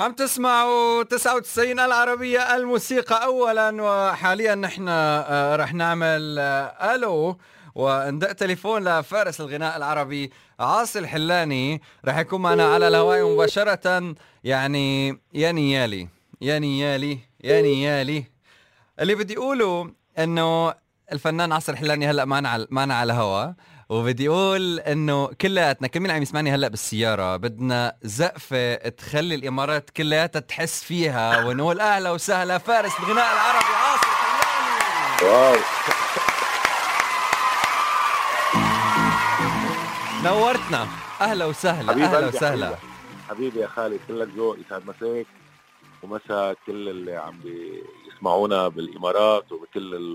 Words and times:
عم 0.00 0.12
تسمعوا 0.12 1.02
99 1.02 1.80
العربية 1.80 2.56
الموسيقى 2.56 3.24
أولا 3.24 3.82
وحاليا 3.82 4.54
نحن 4.54 4.86
آه، 4.88 5.56
رح 5.56 5.74
نعمل 5.74 6.36
آه، 6.38 6.94
ألو 6.94 7.38
وندق 7.74 8.32
تليفون 8.32 8.88
لفارس 8.88 9.40
الغناء 9.40 9.76
العربي 9.76 10.32
عاصي 10.60 10.98
الحلاني 10.98 11.82
رح 12.04 12.18
يكون 12.18 12.40
معنا 12.42 12.74
على 12.74 12.88
الهواء 12.88 13.34
مباشرة 13.34 14.14
يعني 14.44 15.08
يا 15.34 15.52
نيالي 15.52 16.08
يا 16.40 16.58
نيالي 16.58 17.18
يا 17.44 17.62
نيالي 17.62 18.24
اللي 19.00 19.14
بدي 19.14 19.36
أقوله 19.36 19.90
إنه 20.18 20.74
الفنان 21.12 21.52
عاصي 21.52 21.72
الحلاني 21.72 22.06
هلأ 22.10 22.24
معنا 22.24 22.66
معنا 22.70 22.94
على 22.94 23.12
الهواء. 23.12 23.54
وبدي 23.90 24.28
أقول 24.28 24.80
إنه 24.80 25.26
كلياتنا 25.26 25.88
كل 25.88 26.00
مين 26.00 26.10
عم 26.10 26.22
يسمعني 26.22 26.54
هلأ 26.54 26.68
بالسيارة 26.68 27.36
بدنا 27.36 27.96
زقفة 28.02 28.74
تخلي 28.74 29.34
الإمارات 29.34 29.90
كلياتها 29.90 30.40
تحس 30.40 30.84
فيها 30.84 31.44
ونقول 31.44 31.80
أهلا 31.80 32.10
وسهلا 32.10 32.58
فارس 32.58 32.92
الغناء 33.00 33.32
العربي 33.32 33.74
عاصم 33.74 34.10
واو. 35.26 35.56
نورتنا. 40.24 40.86
أهلا 41.20 41.44
وسهلا 41.44 41.92
أهلا 41.92 42.26
وسهلا. 42.26 42.76
حبيبي 43.28 43.60
يا 43.60 43.66
خالد 43.66 44.00
كلك 44.08 44.28
ذوق 44.36 44.58
يسعد 44.66 44.82
مساك 44.86 45.26
ومسا 46.02 46.54
كل 46.66 46.88
اللي 46.88 47.16
عم 47.16 47.40
بيسمعونا 47.40 48.68
بالإمارات 48.68 49.52
وبكل 49.52 50.14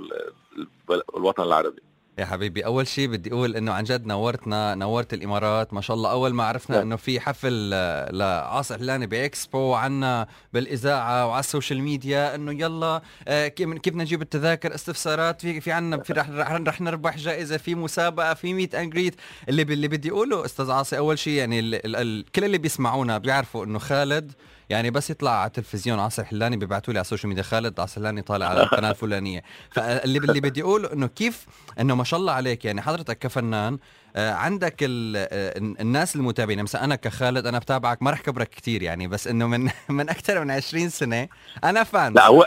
الوطن 1.17 1.43
العربي. 1.43 1.81
يا 2.17 2.25
حبيبي. 2.25 2.65
أول 2.65 2.87
شيء 2.87 3.07
بدي 3.07 3.31
أقول 3.31 3.55
إنه 3.55 3.71
عن 3.71 3.83
جد 3.83 4.05
نورتنا 4.05 4.75
نورت 4.75 5.13
الإمارات. 5.13 5.73
ما 5.73 5.81
شاء 5.81 5.97
الله 5.97 6.11
أول 6.11 6.33
ما 6.33 6.43
عرفنا 6.43 6.75
نعم. 6.75 6.85
إنه 6.85 6.95
في 6.95 7.19
حفل 7.19 7.69
لعاصي 8.17 8.77
حلاني 8.77 9.07
بإكسبو 9.07 9.73
عنا 9.73 10.27
بالإذاعة 10.53 11.27
وعلى 11.27 11.39
ال 11.39 11.45
social 11.45 11.81
media 11.81 12.35
إنه 12.35 12.51
يلا 12.51 13.01
آه، 13.27 13.47
كيف 13.47 13.73
كيف 13.73 13.93
بدنا 13.93 14.03
نجيب 14.03 14.21
التذاكر؟ 14.21 14.75
استفسارات 14.75 15.41
في 15.41 15.61
في 15.61 15.71
عنا 15.71 16.03
في 16.03 16.13
رح, 16.13 16.29
رح, 16.29 16.51
رح 16.51 16.81
نربح 16.81 17.17
جائزة 17.17 17.57
في 17.57 17.75
مسابقة 17.75 18.33
في 18.33 18.53
meet 18.53 18.75
and 18.75 18.93
greet 18.93 19.15
اللي 19.49 19.61
اللي 19.61 19.87
بدي 19.87 20.11
أقوله 20.11 20.45
أستاذ 20.45 20.71
عاصي 20.71 20.97
أول 20.97 21.19
شيء 21.19 21.33
يعني 21.33 21.59
ال 21.59 21.75
ال 21.85 21.95
ال 21.95 22.25
كل 22.35 22.43
اللي 22.43 22.57
بيسمعونا 22.57 23.17
بيعرفوا 23.17 23.65
إنه 23.65 23.79
خالد 23.79 24.31
يعني 24.69 24.91
بس 24.91 25.09
يطلع 25.09 25.31
على 25.31 25.47
التلفزيون 25.47 25.99
عاصي 25.99 26.23
الحلاني 26.23 26.57
بيبعتوا 26.57 26.93
لي 26.93 26.99
على 26.99 27.03
ال 27.05 27.09
social 27.09 27.29
media. 27.29 27.43
خالد 27.43 27.79
عاصي 27.79 27.95
الحلاني 27.95 28.21
طالع 28.21 28.45
على 28.45 28.63
القناة 28.63 28.91
الفلانية. 28.91 29.43
فاللي 29.71 30.19
اللي 30.19 30.39
بدي 30.39 30.61
اقوله 30.61 30.93
إنه 30.93 31.07
كيف؟ 31.07 31.45
إنه 31.79 31.95
ما 31.95 32.03
شاء 32.03 32.19
الله 32.19 32.33
عليك. 32.33 32.65
يعني 32.65 32.81
حضرتك 32.81 33.19
كفنان 33.19 33.77
آه، 34.15 34.33
عندك 34.33 34.83
آه، 34.83 35.53
الناس 35.57 36.15
المتابعين. 36.15 36.63
مثلا 36.63 36.83
أنا 36.83 36.95
كخالد 36.95 37.47
أنا 37.47 37.59
بتابعك 37.59 38.01
ما 38.01 38.11
رح 38.11 38.21
كبرك 38.21 38.49
كثير 38.49 38.83
يعني 38.83 39.07
بس 39.07 39.27
إنه 39.27 39.47
من 39.47 39.69
من 39.89 40.09
أكثر 40.09 40.43
من 40.43 40.51
20 40.51 40.89
سنة 40.89 41.27
أنا 41.63 41.83
fan. 41.83 42.13
لا 42.13 42.27
هو 42.27 42.45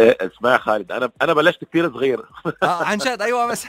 اسمع 0.00 0.58
خالد. 0.58 0.92
أنا 0.92 1.10
أنا 1.22 1.34
بلشت 1.34 1.64
كثير 1.64 1.92
صغير. 1.92 2.24
آه 2.62 2.84
عن 2.84 2.98
جد. 2.98 3.22
أيوه 3.22 3.46
بس 3.46 3.66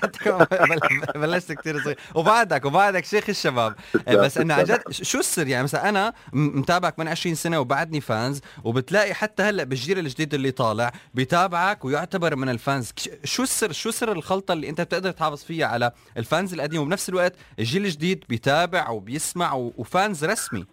بلشت 1.16 1.52
كثير 1.52 1.81
صغير. 1.84 2.00
وبعدك 2.16 2.66
وبعدك 2.66 3.06
شيخ 3.06 3.30
الشباب. 3.30 3.76
إيه، 4.08 4.17
بس 4.17 4.38
إنه 4.38 4.54
عن 4.54 4.64
جد 4.64 4.92
شو 4.92 5.20
السر؟ 5.20 5.48
يعني 5.48 5.64
مثلا 5.64 5.89
أنا 5.89 6.14
متابعك 6.34 7.00
من 7.00 7.08
20 7.08 7.36
سنة 7.36 7.59
وبعدني 7.59 8.02
fans 8.02 8.42
وبتلاقي 8.64 9.14
حتى 9.14 9.44
هلأ 9.44 9.64
بالجيل 9.64 10.00
الجديد 10.00 10.34
اللي 10.34 10.52
طالع 10.52 10.92
بيتابعك 11.14 11.86
ويعتبر 11.86 12.36
من 12.36 12.50
ال 12.50 12.58
fans 12.58 12.94
شو 13.23 13.44
السر؟ 13.44 13.72
شو 13.72 13.92
سر 13.92 14.11
الخلطة 14.11 14.54
اللي 14.54 14.70
أنت 14.70 14.82
بتقدر 14.82 15.11
تحافظ 15.11 15.44
فيها 15.44 15.67
على 15.67 15.92
ال 16.17 16.25
fans 16.25 16.53
القديم؟ 16.54 16.82
وبنفس 16.82 17.09
الوقت 17.09 17.34
الجيل 17.59 17.86
الجديد 17.86 18.23
بيتابع 18.30 18.89
وبيسمع 18.89 19.54
و 19.53 19.68
fans 19.68 20.25
رسمي. 20.26 20.66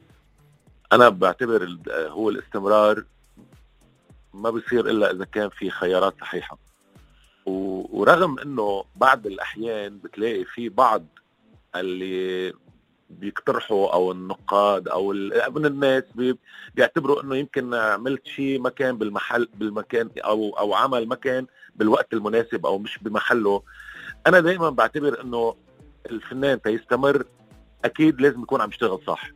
أنا 0.92 1.08
بعتبر 1.08 1.78
هو 1.88 2.28
الاستمرار 2.30 3.04
ما 4.34 4.50
بيصير 4.50 4.90
إلا 4.90 5.10
إذا 5.10 5.24
كان 5.24 5.48
في 5.48 5.70
خيارات 5.70 6.14
صحيحة. 6.20 6.58
ورغم 7.46 8.38
إنه 8.38 8.84
بعض 8.96 9.26
الأحيان 9.26 9.98
بتلاقي 9.98 10.44
في 10.44 10.68
بعض 10.68 11.06
اللي 11.76 12.52
بيقترحوا 13.10 13.92
أو 13.92 14.12
النقاد 14.12 14.88
أو 14.88 15.12
من 15.50 15.66
الناس 15.66 16.02
بيعتبروا 16.74 17.22
إنه 17.22 17.36
يمكن 17.36 17.74
عملت 17.74 18.26
شيء 18.26 18.60
ما 18.60 18.70
كان 18.70 18.98
بالمحل 18.98 19.48
بالمكان 19.54 20.10
أو 20.18 20.58
أو 20.58 20.74
عمل 20.74 21.08
ما 21.08 21.14
كان 21.14 21.46
بالوقت 21.76 22.12
المناسب 22.12 22.66
أو 22.66 22.78
مش 22.78 22.98
بمحله. 22.98 23.62
أنا 24.26 24.40
دائما 24.40 24.70
بعتبر 24.70 25.20
إنه 25.20 25.54
الفنان 26.10 26.62
تيستمر 26.62 27.24
أكيد 27.84 28.20
لازم 28.20 28.42
يكون 28.42 28.60
عم 28.60 28.68
يشتغل 28.68 29.00
صح. 29.06 29.30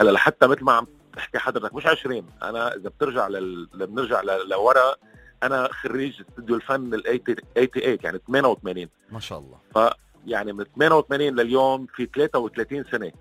هلأ 0.00 0.10
لحتى 0.10 0.46
مثل 0.46 0.64
ما 0.64 0.72
عم 0.72 0.86
تحكي 1.16 1.38
حضرتك 1.38 1.74
مش 1.74 1.86
20 1.86 2.26
أنا 2.42 2.74
إذا 2.74 2.88
بترجع 2.88 3.28
لل... 3.28 3.68
بنرجع 3.74 4.20
لورا 4.22 4.94
أنا 5.42 5.68
خريج 5.72 6.20
استوديو 6.20 6.56
الفن 6.56 6.94
ال 6.94 7.02
88 7.02 7.98
يعني 8.04 8.18
88 8.26 8.88
ما 9.10 9.20
شاء 9.20 9.38
الله. 9.38 9.58
ف 9.74 9.94
يعني 10.26 10.52
من 10.52 10.64
88 10.76 11.36
لليوم 11.36 11.86
في 11.96 12.08
33 12.14 12.84
سنة. 12.92 13.12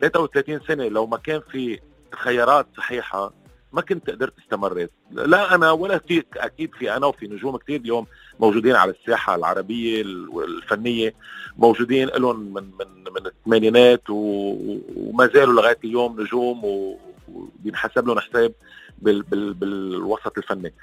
33 0.00 0.60
سنة 0.68 0.88
لو 0.88 1.06
ما 1.06 1.16
كان 1.16 1.40
في 1.50 1.80
خيارات 2.14 2.66
صحيحة 2.76 3.32
ما 3.72 3.82
كنت 3.82 4.10
قدرت 4.10 4.38
استمرت 4.38 4.90
لا 5.10 5.54
أنا 5.54 5.70
ولا 5.70 5.98
في 5.98 6.24
أكيد 6.36 6.74
في 6.74 6.96
أنا 6.96 7.06
وفي 7.06 7.26
نجوم 7.26 7.56
كثير 7.56 7.80
اليوم 7.80 8.06
موجودين 8.40 8.76
على 8.76 8.90
الساحة 9.00 9.34
العربية 9.34 10.04
والفنية 10.28 11.14
موجودين 11.56 12.08
لهم 12.08 12.40
من 12.40 12.62
من 12.62 13.04
من 13.12 13.26
الثمانينات 13.26 14.02
وما 14.08 15.26
زالوا 15.34 15.54
لغاية 15.54 15.78
اليوم 15.84 16.20
نجوم 16.20 16.64
وبينحسب 17.28 18.06
لهم 18.06 18.20
حساب 18.20 18.52
بال 18.98 19.22
بال 19.22 19.54
بالوسط 19.54 20.38
الفني. 20.38 20.74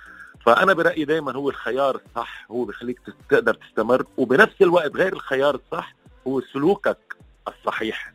فأنا 0.46 0.74
برأيي 0.74 1.06
دائما 1.06 1.32
هو 1.32 1.50
الخيار 1.50 1.96
الصح 2.06 2.46
هو 2.52 2.66
بخليك 2.66 3.00
تقدر 3.30 3.54
تستمر 3.54 4.06
وبنفس 4.18 4.62
الوقت 4.62 4.96
غير 4.96 5.14
الخيار 5.14 5.56
الصح 5.56 5.96
هو 6.28 6.42
سلوكك 6.42 7.16
الصحيح. 7.48 8.14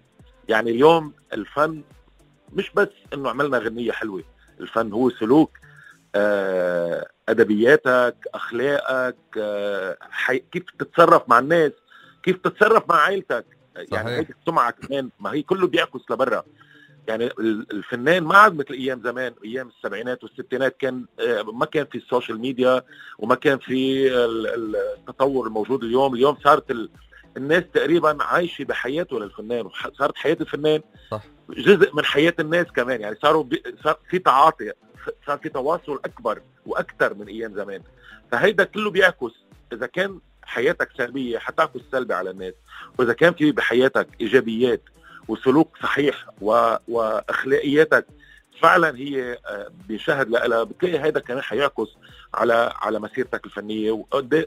يعني 0.49 0.71
اليوم 0.71 1.13
الفن 1.33 1.83
مش 2.53 2.71
بس 2.75 2.89
إنه 3.15 3.31
عملنا 3.31 3.59
غنية 3.59 3.93
حلوة 3.93 4.25
الفن 4.61 4.93
هو 4.93 5.11
سلوك 5.11 5.59
آه، 6.15 7.07
أدبياتك 7.29 8.17
أخلاقك 8.35 9.17
آه، 9.39 9.97
حي... 10.11 10.39
كيف 10.39 10.65
تتصرف 10.79 11.23
مع 11.29 11.39
الناس 11.39 11.73
كيف 12.23 12.37
تتصرف 12.37 12.83
مع 12.89 12.97
عائلتك. 12.97 13.47
يعني 13.75 13.87
صحيح. 13.87 14.07
يعني 14.07 14.17
هيك 14.17 14.31
السمعة 14.41 14.71
كمان 14.71 15.11
ما 15.21 15.33
هي 15.33 15.43
كله 15.43 15.67
بيعكس 15.67 16.01
لبرا. 16.11 16.43
يعني 17.09 17.31
الفنان 17.73 18.25
ما 18.25 18.37
عاد 18.37 18.55
مثل 18.55 18.75
أيام 18.75 19.03
زمان 19.05 19.35
أيام 19.45 19.69
السبعينات 19.69 20.25
والستينات 20.25 20.77
كان 20.77 21.07
آه، 21.21 21.43
ما 21.43 21.67
كان 21.67 21.87
في 21.87 21.99
ال 21.99 22.05
social 22.05 22.41
media 22.41 22.83
وما 23.19 23.35
كان 23.35 23.59
في 23.59 24.09
التطور 24.99 25.47
الموجود 25.47 25.85
اليوم. 25.85 26.15
اليوم 26.15 26.37
صارت 26.45 26.89
الناس 27.37 27.63
تقريبا 27.75 28.25
عايشة 28.25 28.65
بحياته 28.65 29.21
للفنان 29.21 29.67
وصارت 29.67 30.17
حياة 30.17 30.37
الفنان 30.41 30.81
صح. 31.11 31.23
جزء 31.51 31.95
من 31.95 32.05
حياة 32.05 32.35
الناس 32.41 32.67
كمان. 32.67 33.01
يعني 33.01 33.17
صاروا 33.23 33.45
بي... 33.45 33.63
صار 33.85 33.99
في 34.11 34.19
تعاطي 34.19 34.73
صار 35.27 35.39
في 35.39 35.49
تواصل 35.49 36.01
أكبر 36.05 36.43
وأكثر 36.67 37.15
من 37.15 37.29
أيام 37.29 37.55
زمان. 37.55 37.83
فهيدا 38.33 38.65
كله 38.65 38.91
بيعكس 38.91 39.33
إذا 39.73 39.87
كان 39.87 40.21
حياتك 40.43 40.89
سلبية 40.97 41.39
حتعكس 41.39 41.81
سلبي 41.93 42.15
على 42.15 42.31
الناس. 42.31 42.55
وإذا 42.99 43.13
كان 43.13 43.33
في 43.33 43.53
بحياتك 43.53 44.09
إيجابيات 44.21 44.83
وسلوك 45.29 45.77
صحيح 45.83 46.27
و... 46.41 46.77
وأخلاقياتك 46.89 48.07
فعلا 48.63 48.97
هي 48.97 49.39
آه، 49.47 49.71
بيشهد 49.89 50.29
لها 50.29 50.65
بتلاقي 50.65 50.99
هذا 50.99 51.21
كمان 51.21 51.43
حيعكس 51.43 51.89
على 52.35 52.73
على 52.77 52.99
مسيرتك 53.01 53.47
الفنية. 53.47 54.05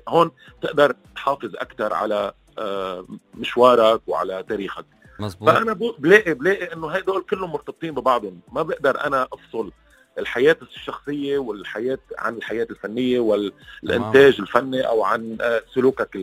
هون 0.10 0.32
تقدر 0.62 0.96
تحافظ 1.16 1.56
أكثر 1.56 1.94
على 1.94 2.34
آه، 2.58 3.06
مشوارك 3.34 4.02
وعلى 4.08 4.44
تاريخك. 4.50 4.86
مزبوط. 5.20 5.50
فأنا 5.50 5.74
بلاقي 5.74 6.34
بلاقي 6.34 6.74
إنه 6.74 6.92
هدول 6.92 7.22
كلهم 7.22 7.52
مرتبطين 7.52 7.94
ببعضهم. 7.96 8.40
ما 8.52 8.62
بقدر 8.62 9.06
أنا 9.06 9.28
أفصل 9.34 9.72
الحياة 10.18 10.58
الشخصية 10.62 11.38
والحياة 11.38 12.00
عن 12.18 12.38
الحياة 12.38 12.68
الفنية 12.70 13.20
والانتاج 13.20 14.36
الفني 14.40 14.88
أو 14.88 15.04
عن 15.04 15.38
آه، 15.42 15.64
سلوكك 15.74 16.18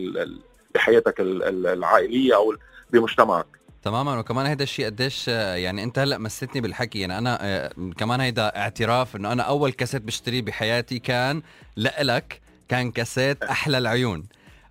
بحياتك 0.75 1.15
العائلية 1.19 2.35
أو 2.35 2.55
بمجتمعك. 2.89 3.59
تماما. 3.83 4.19
وكمان 4.19 4.45
هيدا 4.45 4.63
الشيء 4.63 4.85
قديش 4.85 5.27
يعني 5.27 5.83
أنت 5.83 5.99
هلأ 5.99 6.17
مستني 6.17 6.61
بالحكي. 6.61 6.99
يعني 6.99 7.17
أنا 7.17 7.37
آه، 7.41 7.71
كمان 7.97 8.21
هيدا 8.21 8.57
اعتراف 8.57 9.15
إنه 9.15 9.31
أنا 9.31 9.43
أول 9.43 9.71
كاسيت 9.71 10.01
بشتريه 10.01 10.41
بحياتي 10.41 10.99
كان 10.99 11.41
لإلك 11.75 12.41
كان 12.69 12.91
كاسيت 12.91 13.43
أحلى 13.43 13.77
العيون. 13.77 14.23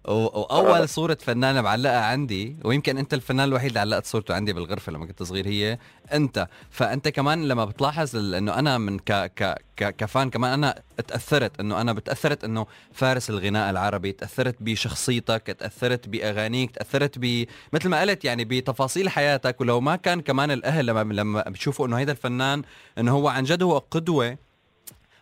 واول. 0.08 0.88
صورة 0.88 1.19
فنان 1.20 1.62
بعلقها 1.62 2.05
عندي 2.05 2.56
ويمكن 2.64 2.99
أنت 2.99 3.14
الفنان 3.14 3.49
الوحيد 3.49 3.69
اللي 3.69 3.81
علقت 3.81 4.06
صورته 4.06 4.34
عندي 4.34 4.52
بالغرفة 4.52 4.93
لما 4.93 5.06
كنت 5.06 5.22
صغير 5.22 5.46
هي 5.46 5.78
أنت 6.12 6.49
فأنت 6.70 7.08
كمان 7.08 7.49
لما 7.49 7.64
بتلاحظ 7.64 8.16
إنه 8.34 8.55
أنا 8.58 8.78
من 8.78 8.99
ك 8.99 9.12
ك 9.12 9.94
كفان 9.96 10.31
كمان 10.31 10.52
أنا 10.52 10.82
تأثرت 11.08 11.60
إنه 11.60 11.81
أنا 11.81 11.93
بتأثرت 11.93 12.44
إنه 12.44 12.66
فارس 12.93 13.31
الغناء 13.31 13.70
العربي 13.70 14.12
تأثرت 14.12 14.56
بشخصيتك 14.60 15.56
تأثرت 15.58 16.08
بأغانيك 16.08 16.70
تأثرت 16.70 17.19
ب 17.19 17.44
مثل 17.72 17.88
ما 17.88 18.00
قلت 18.00 18.25
يعني 18.25 18.44
بتفاصيل 18.44 19.08
حياتك 19.08 19.60
ولو 19.60 19.81
ما 19.81 19.96
كان 19.96 20.20
كمان 20.20 20.50
الأهل 20.50 20.87
لما 20.87 21.12
لما 21.14 21.43
بيشوفوا 21.43 21.87
إنه 21.87 21.99
هيدا 21.99 22.12
الفنان 22.12 22.62
إنه 22.99 23.12
هو 23.12 23.28
عن 23.28 23.44
جد 23.44 23.62
هو 23.62 23.78
قدوة 23.78 24.48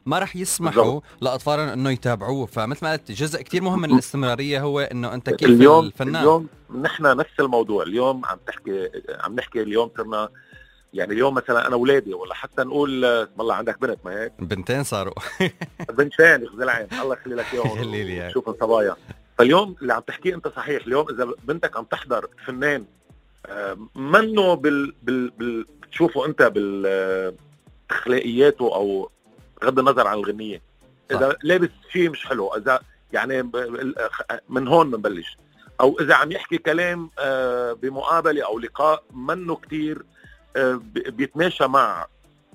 ما 0.06 0.18
راح 0.18 0.36
يسمحوا 0.36 1.00
لأطفالهم 1.20 1.68
إنه 1.68 1.90
يتابعوه. 1.90 2.46
فمثل 2.46 2.86
ما 2.86 2.92
قلت 2.92 3.12
جزء 3.12 3.42
كثير 3.42 3.62
مهم 3.62 3.80
من 3.80 3.90
الاستمرارية 3.92 4.60
هو 4.60 4.80
إنه 4.80 5.14
أنت 5.14 5.30
كيف 5.30 5.48
اليوم 5.48 5.84
الفنان. 5.86 6.16
اليوم 6.16 6.48
نحن 6.80 7.16
نفس 7.16 7.40
الموضوع. 7.40 7.82
اليوم 7.82 8.26
عم 8.26 8.38
تحكي 8.46 8.90
عم 9.20 9.34
نحكي 9.34 9.62
اليوم 9.62 9.90
صرنا 9.96 10.28
يعني 10.92 11.12
اليوم 11.12 11.34
مثلا 11.34 11.66
أنا 11.66 11.74
اولادي 11.74 12.14
ولا 12.14 12.34
حتى 12.34 12.62
نقول 12.62 13.04
اسم 13.04 13.40
الله 13.40 13.54
عندك 13.54 13.80
بنت 13.80 13.98
ما 14.04 14.22
هيك؟ 14.22 14.32
بنتين 14.38 14.82
صاروا. 14.82 15.14
بنتين 15.98 16.42
يخزي 16.42 16.64
العين. 16.64 16.88
الله 17.02 17.14
يخلي 17.14 17.34
لك 17.34 17.46
إياهم 17.54 18.30
شوف 18.34 18.48
الصبايا 18.48 18.96
فاليوم 19.38 19.76
اللي 19.82 19.94
عم 19.94 20.00
تحكيه 20.00 20.34
أنت 20.34 20.48
صحيح. 20.48 20.86
اليوم 20.86 21.06
إذا 21.10 21.28
بنتك 21.44 21.76
عم 21.76 21.84
تحضر 21.84 22.28
فنان 22.46 22.84
آه، 23.46 23.78
منه 23.94 24.54
بال, 24.54 24.94
بال... 25.02 25.30
بال... 25.30 25.66
بتشوفه 25.82 26.26
أنت 26.26 26.42
بال 26.42 27.36
اخلاقياته 27.90 28.74
أو 28.74 29.10
بغض 29.62 29.78
النظر 29.78 30.06
عن 30.06 30.18
الغنية. 30.18 30.62
إذا 31.10 31.36
لابس 31.42 31.70
شيء 31.92 32.10
مش 32.10 32.26
حلو 32.26 32.54
إذا 32.54 32.80
يعني 33.12 33.42
من 34.48 34.68
هون 34.68 34.90
بنبلش. 34.90 35.36
أو 35.80 36.00
إذا 36.00 36.14
عم 36.14 36.32
يحكي 36.32 36.58
كلام 36.58 37.10
آه، 37.18 37.72
بمقابلة 37.72 38.46
أو 38.46 38.58
لقاء 38.58 39.04
منه 39.14 39.56
كثير 39.56 40.02
آه، 40.56 40.80
بيتماشى 40.92 41.66
مع 41.66 42.06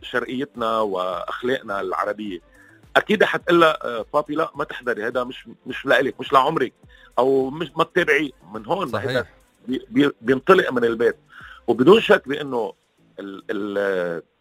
شرقيتنا 0.02 0.80
وأخلاقنا 0.80 1.82
العربية. 1.82 2.40
أكيد 2.96 3.24
حتقول 3.24 3.60
لها 3.60 3.86
آه، 3.86 4.06
بابي 4.14 4.36
لا 4.36 4.52
ما 4.56 4.64
تحضري 4.64 5.08
هذا 5.08 5.24
مش 5.24 5.48
مش 5.66 5.86
لإلك 5.86 6.20
مش 6.20 6.34
لعمرك. 6.34 6.74
أو 7.20 7.50
مش 7.50 7.72
ما 7.76 7.84
تتابعيه 7.84 8.32
من 8.54 8.66
هون 8.66 8.88
صحيح. 8.88 9.24
بينطلق 10.22 10.72
من 10.72 10.84
البيت. 10.84 11.16
وبدون 11.68 12.02
شك 12.02 12.28
بأنه 12.28 12.74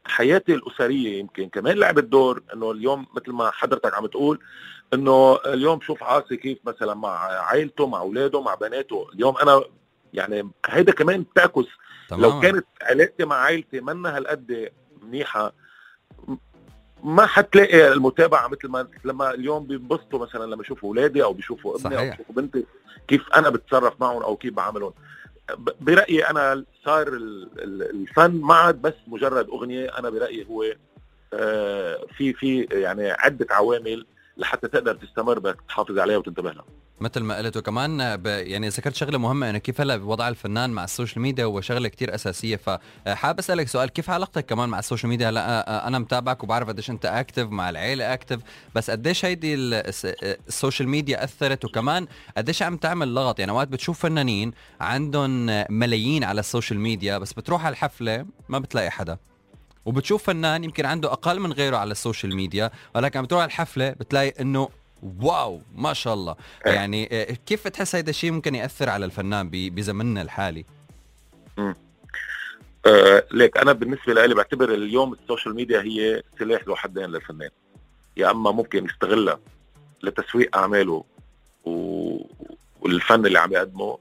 حياتي 0.05 0.55
الأسرية 0.55 1.19
يمكن 1.19 1.49
كمان 1.49 1.77
لعبت 1.77 2.05
دور 2.05 2.43
إنه 2.55 2.71
اليوم 2.71 3.07
مثل 3.17 3.33
ما 3.33 3.51
حضرتك 3.51 3.95
عم 3.95 4.07
تقول 4.07 4.39
إنه 4.95 5.39
اليوم 5.47 5.81
شوف 5.81 6.03
عاصي 6.03 6.37
كيف 6.37 6.59
مثلا 6.65 6.95
مع 6.95 7.19
عائلته 7.19 7.87
مع 7.87 8.01
أولاده 8.01 8.41
مع 8.41 8.55
بناته. 8.55 9.09
اليوم 9.15 9.37
أنا 9.39 9.63
يعني 10.15 10.51
هيدا 10.67 10.93
كمان 10.93 11.23
بتعكس. 11.23 11.67
لو 12.13 12.41
كانت 12.41 12.67
علاقتي 12.83 13.25
مع 13.25 13.37
عائلتي 13.37 13.81
منا 13.81 14.17
هالقد 14.17 14.73
منيحة 15.03 15.53
ما 17.05 17.27
حتلاقي 17.27 17.93
المتابعة 17.93 18.49
مثل 18.49 18.69
ما 18.69 18.89
لما 19.05 19.35
اليوم 19.35 19.67
بينبسطوا 19.67 20.19
مثلا 20.19 20.45
لما 20.45 20.63
يشوفوا 20.63 20.89
أولادي 20.89 21.23
أو 21.23 21.33
بيشوفوا 21.33 21.77
ابني 21.77 21.99
أو 21.99 22.11
بيشوفوا 22.11 22.35
بنتي 22.35 22.65
كيف 23.09 23.33
أنا 23.35 23.49
بتصرف 23.49 24.01
معهم 24.01 24.23
أو 24.23 24.37
كيف 24.37 24.55
بعاملهم 24.55 24.93
برأيي 25.81 26.31
أنا 26.31 26.65
صار 26.85 27.09
الفن 27.59 28.31
ما 28.31 28.55
عاد 28.55 28.83
بس 28.83 28.95
مجرد 29.07 29.49
أغنية 29.49 29.99
أنا 29.99 30.11
برأيي 30.11 30.47
هو 30.51 30.65
آه، 31.35 32.07
في 32.17 32.33
في 32.33 32.63
يعني 32.73 33.11
عدة 33.11 33.47
عوامل 33.51 34.07
لحتى 34.41 34.69
تقدر 34.69 34.95
تستمر 34.95 35.39
بدك 35.39 35.57
تحافظ 35.69 35.99
عليها 35.99 36.17
وتنتبه 36.17 36.53
لها. 36.53 36.65
مثل 37.01 37.21
ما 37.21 37.37
قلت 37.37 37.57
وكمان 37.57 38.17
ب... 38.17 38.27
يعني 38.27 38.69
ذكرت 38.69 38.95
شغلة 38.95 39.19
مهمة 39.19 39.51
انه 39.51 39.59
كيف 39.59 39.81
هلأ 39.81 39.95
وضع 39.95 40.29
الفنان 40.29 40.71
مع 40.71 40.85
ال 40.85 40.90
social 40.90 41.23
media 41.23 41.45
هو 41.45 41.61
شغلة 41.61 41.89
كتير 41.89 42.15
أساسية. 42.15 42.57
فحابب 42.57 43.39
أسألك 43.39 43.69
سؤال 43.69 43.89
كيف 43.89 44.11
علاقتك 44.11 44.47
كمان 44.47 44.69
مع 44.69 44.79
ال 44.79 44.83
social 44.83 45.11
media؟ 45.11 45.29
هلأ 45.29 45.87
أنا 45.89 45.99
متابعك 45.99 46.43
وبعرف 46.43 46.69
قديش 46.69 46.91
أنت 46.91 47.07
active 47.07 47.47
مع 47.47 47.71
العيلة 47.71 48.15
active 48.15 48.41
بس 48.75 48.91
قديش 48.91 49.25
هيدي 49.25 49.55
ال 50.49 50.54
social 50.54 50.89
media 50.89 51.25
أثرت؟ 51.25 51.65
وكمان 51.65 52.07
قديش 52.37 52.63
عم 52.63 52.77
تعمل 52.77 53.15
لغط؟ 53.15 53.39
يعني 53.39 53.53
وقت 53.53 53.69
بتشوف 53.69 53.99
فنانين 53.99 54.53
عندهم 54.81 55.47
ملايين 55.71 56.25
على 56.25 56.41
ال 56.41 56.46
social 56.46 56.81
media 56.81 57.19
بس 57.19 57.33
بتروح 57.33 57.67
على 57.67 57.73
الحفلة 57.73 58.27
ما 58.49 58.59
بتلاقي 58.59 58.91
حدا. 58.91 59.19
وبتشوف 59.85 60.23
فنان 60.23 60.65
يمكن 60.65 60.87
عنده 60.87 61.13
أقل 61.13 61.41
من 61.41 61.53
غيره 61.53 61.77
على 61.77 61.93
ال 61.93 61.99
social 61.99 62.37
media 62.37 62.71
ولكن 62.95 63.19
عم 63.19 63.25
تروح 63.25 63.43
على 63.43 63.49
الحفلة 63.49 63.91
بتلاقي 63.91 64.35
إنه 64.41 64.69
wow 65.21 65.61
ما 65.77 65.93
شاء 65.93 66.15
الله. 66.15 66.37
إيه. 66.67 66.73
يعني 66.73 67.09
آه، 67.13 67.37
كيف 67.47 67.67
بتحس 67.67 67.95
هذا 67.97 68.11
الشيء 68.11 68.31
ممكن 68.31 68.55
يأثر 68.55 68.89
على 68.91 69.05
الفنان 69.05 69.51
بزمننا 69.53 70.23
الحالي؟ 70.23 70.65
آه 72.87 73.25
ليك 73.33 73.57
أنا 73.59 73.73
بالنسبة 73.73 74.27
لي 74.27 74.35
بعتبر 74.35 74.75
اليوم 74.75 75.13
ال 75.13 75.19
social 75.19 75.55
media 75.55 75.81
هي 75.81 76.23
سلاح 76.39 76.65
ذو 76.65 76.77
حدين 76.77 77.05
للفنان. 77.05 77.51
يا 78.17 78.31
أما 78.31 78.51
ممكن 78.51 78.85
يستغلها 78.85 79.39
لتسويق 80.03 80.57
أعماله 80.57 81.05
و... 81.65 82.17
والفن 82.81 83.27
اللي 83.27 83.39
عم 83.39 83.53
يقدمه 83.53 83.99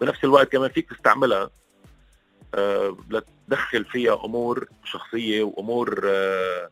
بنفس 0.00 0.24
الوقت 0.24 0.52
كمان 0.52 0.70
فيك 0.70 0.90
تستعملها 0.90 1.50
لتدخل 3.10 3.84
فيها 3.84 4.24
أمور 4.24 4.68
شخصية 4.84 5.42
وأمور 5.42 6.00
آه 6.04 6.70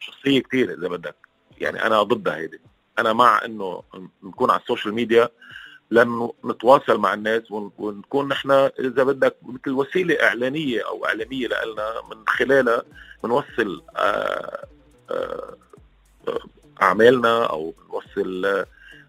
شخصية 0.00 0.42
كثير 0.42 0.74
إذا 0.74 0.88
بدك. 0.88 1.16
يعني 1.58 1.86
أنا 1.86 2.02
ضدها 2.02 2.36
هيدي. 2.36 2.60
أنا 2.98 3.12
مع 3.12 3.44
إنه 3.44 3.82
نكون 4.22 4.50
على 4.50 4.60
ال 4.60 4.65
social 4.65 4.94
media 4.94 5.28
لأنه 5.90 6.34
نتواصل 6.44 6.98
مع 6.98 7.14
الناس 7.14 7.42
ونكون 7.50 8.28
نحن 8.28 8.50
إذا 8.50 9.04
بدك 9.04 9.36
مثل 9.42 9.70
وسيلة 9.70 10.22
إعلانية 10.22 10.86
أو 10.86 11.06
إعلامية 11.06 11.46
لنا 11.46 11.94
من 12.10 12.24
خلالها 12.28 12.82
بنوصل 13.24 13.82
آه، 13.96 14.66
آه، 15.10 15.56
أعمالنا 16.82 17.44
أو 17.44 17.74
بنوصل 17.88 18.64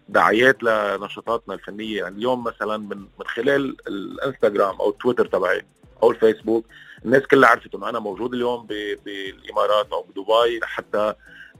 دعايات 0.08 0.62
لنشاطاتنا 0.62 1.54
الفنية. 1.54 1.98
يعني 1.98 2.16
اليوم 2.16 2.44
مثلا 2.44 2.76
من 2.76 2.98
من 2.98 3.26
خلال 3.26 3.76
الإنستغرام 3.88 4.76
أو 4.80 4.90
التويتر 4.90 5.26
تبعي 5.26 5.64
أو 6.02 6.10
الفيسبوك. 6.10 6.66
الناس 7.04 7.22
كلها 7.22 7.48
عرفت 7.48 7.74
إنه 7.74 7.88
أنا 7.88 7.98
موجود 7.98 8.34
اليوم 8.34 8.66
بالإمارات 9.04 9.92
أو 9.92 10.02
بدبي 10.02 10.60
حتى 10.62 11.14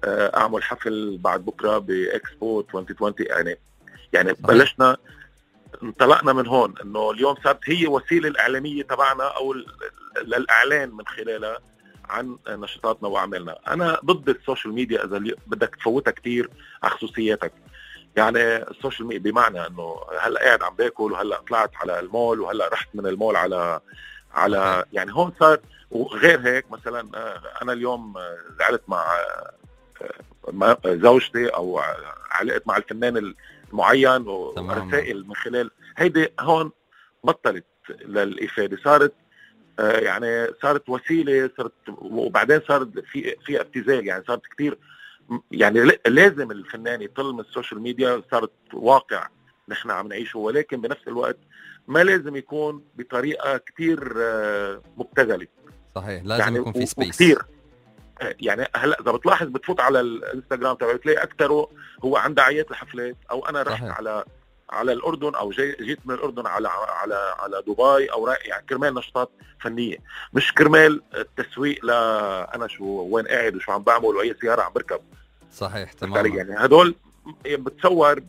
آه، 0.05 0.37
أعمل 0.37 0.63
حفل 0.63 1.19
بعد 1.19 1.45
بكرة 1.45 1.79
بإكسبو 1.79 2.61
2020 2.61 3.15
يعني 3.19 3.59
يعني 4.13 4.33
بلشنا 4.33 4.97
انطلقنا 5.83 6.33
من 6.33 6.47
هون. 6.47 6.75
إنه 6.83 7.11
اليوم 7.11 7.37
صارت 7.45 7.59
هي 7.65 7.87
وسيلة 7.87 8.29
الإعلامية 8.29 8.83
تبعنا 8.83 9.25
أو 9.25 9.55
للإعلان 10.23 10.91
من 10.91 11.07
خلالها 11.07 11.59
عن 12.05 12.39
نشاطاتنا 12.49 13.09
وأعمالنا. 13.09 13.59
أنا 13.69 14.01
ضد 14.05 14.29
ال 14.29 14.36
social 14.36 14.75
media 14.75 15.05
إذا 15.05 15.19
بدك 15.47 15.77
تفوتها 15.77 16.11
كثير 16.11 16.51
على 16.83 16.93
خصوصياتك. 16.93 17.53
يعني 18.17 18.57
ال 18.57 18.64
social 18.64 19.09
media 19.09 19.33
بمعنى 19.33 19.67
إنه 19.67 19.97
هلأ 20.21 20.41
قاعد 20.41 20.63
عم 20.63 20.75
باكل 20.75 21.13
وهلأ 21.13 21.41
طلعت 21.49 21.71
على 21.77 22.01
المول 22.01 22.41
وهلأ 22.41 22.69
رحت 22.69 22.89
من 22.95 23.07
المول 23.07 23.37
على 23.37 23.81
على 24.35 24.85
يعني 24.93 25.15
هون 25.15 25.33
صار 25.41 25.61
وغير 25.91 26.41
هيك 26.41 26.71
مثلا 26.71 27.11
آه، 27.15 27.41
أنا 27.63 27.73
اليوم 27.73 28.15
زعلت 28.59 28.83
مع 28.89 29.17
زوجتي 30.87 31.49
أو 31.49 31.81
علقت 32.31 32.67
مع 32.67 32.77
الفنان 32.77 33.35
المعين 33.73 34.29
ورسائل 34.29 35.27
من 35.29 35.35
خلال 35.35 35.71
هيدي 35.97 36.29
هون 36.41 36.71
بطلت 37.25 37.65
للإفادة. 38.05 38.79
صارت 38.85 39.13
آه، 39.79 39.99
يعني 39.99 40.47
صارت 40.63 40.89
وسيلة 40.89 41.51
صارت 41.57 41.73
وبعدين 41.89 42.61
صارت 42.69 42.99
في 42.99 43.37
في 43.45 43.61
ابتذال. 43.61 44.07
يعني 44.07 44.25
صارت 44.27 44.43
كثير 44.47 44.79
يعني 45.51 45.99
لازم 46.07 46.51
الفنان 46.51 47.03
يطل 47.03 47.33
من 47.33 47.41
ال 47.41 47.47
social 47.47 47.81
media. 47.81 48.23
صارت 48.31 48.53
واقع. 48.73 49.29
نحن 49.69 49.91
عم 49.91 50.09
نعيشه 50.09 50.39
ولكن 50.39 50.81
بنفس 50.81 51.09
الوقت 51.09 51.39
ما 51.89 52.05
لازم 52.05 52.37
يكون 52.37 52.85
بطريقة 52.95 53.57
كثير 53.57 54.15
آه، 54.17 54.83
مبتذلة. 54.97 55.47
صحيح 55.95 56.25
لازم 56.25 56.43
يعني 56.43 56.59
يكون 56.59 56.73
في 56.73 56.87
space 56.87 57.09
كثير 57.09 57.39
يعني 58.21 58.69
هلأ 58.77 59.01
إذا 59.01 59.13
بتلاحظ 59.13 59.47
بتفوت 59.47 59.81
على 59.81 60.01
الإنستغرام 60.01 60.77
تبعي 60.77 60.95
بتلاقي 60.95 61.23
أكثره 61.23 61.71
هو 62.05 62.17
عن 62.17 62.35
دعايات 62.35 62.71
الحفلات 62.71 63.17
أو 63.31 63.47
أنا 63.47 63.63
رحت. 63.63 63.85
على 63.85 64.25
على 64.71 64.93
الأردن 64.93 65.35
أو 65.35 65.51
جي 65.51 65.77
جيت 65.81 65.99
من 66.05 66.15
الأردن 66.15 66.47
على 66.47 66.69
على 66.69 67.35
على 67.39 67.63
دبي 67.67 68.13
أو 68.13 68.29
يعني 68.45 68.67
كرمال 68.69 68.95
نشاطات 68.95 69.31
فنية. 69.61 69.97
مش 70.35 70.53
كرمال 70.53 71.03
التسويق 71.15 71.85
لا 71.85 72.67
شو 72.67 72.85
وين 72.85 73.27
قاعد 73.27 73.57
وشو 73.57 73.73
عم 73.73 73.83
بعمل 73.83 74.05
وأي 74.05 74.37
سيارة 74.41 74.63
عم 74.63 74.73
بركب. 74.73 75.01
صحيح 75.53 75.93
تمام 75.93 76.27
يعني 76.27 76.55
هدول 76.59 76.95
بتصور 77.45 78.19
آه، 78.19 78.23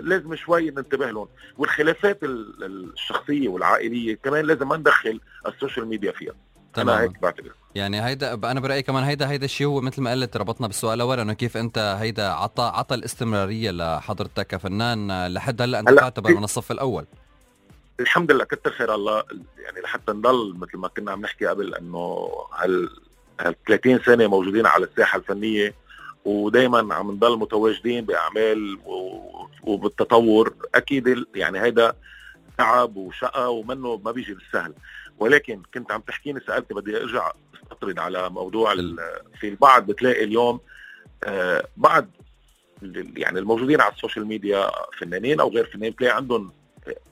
لازم 0.00 0.36
شوي 0.36 0.70
ننتبه 0.70 1.10
لهم. 1.10 1.28
والخلافات 1.58 2.18
الشخصية 2.22 3.48
والعائلية 3.48 4.14
كمان 4.14 4.44
لازم 4.44 4.68
ما 4.68 4.76
ندخل 4.76 5.20
ال 5.46 5.52
social 5.52 5.86
media 5.86 6.12
فيها. 6.12 6.32
أنا 6.78 7.00
هيك 7.00 7.20
بعتبر 7.22 7.52
يعني 7.74 8.04
هيدا 8.04 8.34
أنا 8.34 8.60
برأيي 8.60 8.82
كمان 8.82 9.04
هيدا 9.04 9.30
هيدا 9.30 9.44
الشيء 9.44 9.66
هو 9.66 9.80
مثل 9.80 10.02
ما 10.02 10.10
قلت 10.10 10.36
ربطنا 10.36 10.66
بالسؤال 10.66 10.94
الأول 10.94 11.20
إنه 11.20 11.32
كيف 11.32 11.56
أنت 11.56 11.78
هيدا 11.78 12.28
عطى 12.28 12.62
عطى 12.62 12.94
الاستمرارية 12.94 13.70
لحضرتك 13.70 14.46
كفنان 14.46 15.26
لحد 15.26 15.62
هلأ 15.62 15.80
أنت 15.80 15.90
تعتبر 15.90 16.30
من 16.30 16.44
الصف 16.44 16.72
الأول. 16.72 17.06
الحمد 18.00 18.32
لله 18.32 18.44
كتر 18.44 18.70
خير 18.70 18.94
الله. 18.94 19.24
يعني 19.58 19.80
لحتى 19.80 20.12
نضل 20.12 20.54
مثل 20.58 20.78
ما 20.78 20.88
كنا 20.88 21.12
عم 21.12 21.20
نحكي 21.20 21.46
قبل 21.46 21.74
إنه 21.74 22.28
هال 22.58 22.90
هال 23.40 23.54
30 23.68 23.98
سنة 23.98 24.26
موجودين 24.26 24.66
على 24.66 24.84
الساحة 24.84 25.18
الفنية. 25.18 25.74
ودائما 26.24 26.94
عم 26.94 27.10
نضل 27.10 27.38
متواجدين 27.38 28.04
بأعمال 28.04 28.78
وبالتطور. 29.62 30.54
أكيد 30.74 31.26
يعني 31.34 31.60
هيدا 31.60 31.92
تعب 32.58 32.96
وشقى 32.96 33.56
ومنه 33.56 34.00
ما 34.04 34.10
بيجي 34.10 34.34
بالسهل. 34.34 34.74
ولكن 35.18 35.62
كنت 35.74 35.92
عم 35.92 36.00
تحكيني 36.00 36.40
سألتي 36.40 36.74
بدي 36.74 36.96
أرجع 36.96 37.32
أستطرد 37.62 37.98
على 37.98 38.30
موضوع 38.30 38.74
في 39.40 39.48
البعض 39.48 39.86
بتلاقي 39.86 40.24
اليوم 40.24 40.60
آه 41.24 41.68
بعض 41.76 42.06
يعني 43.16 43.38
الموجودين 43.38 43.80
على 43.80 43.92
ال 43.92 43.97
social 43.97 44.26
media 44.26 44.70
فنانين 44.98 45.40
أو 45.40 45.48
غير 45.48 45.64
فنانين 45.64 45.90
بتلاقي 45.90 46.16
عندهم 46.16 46.52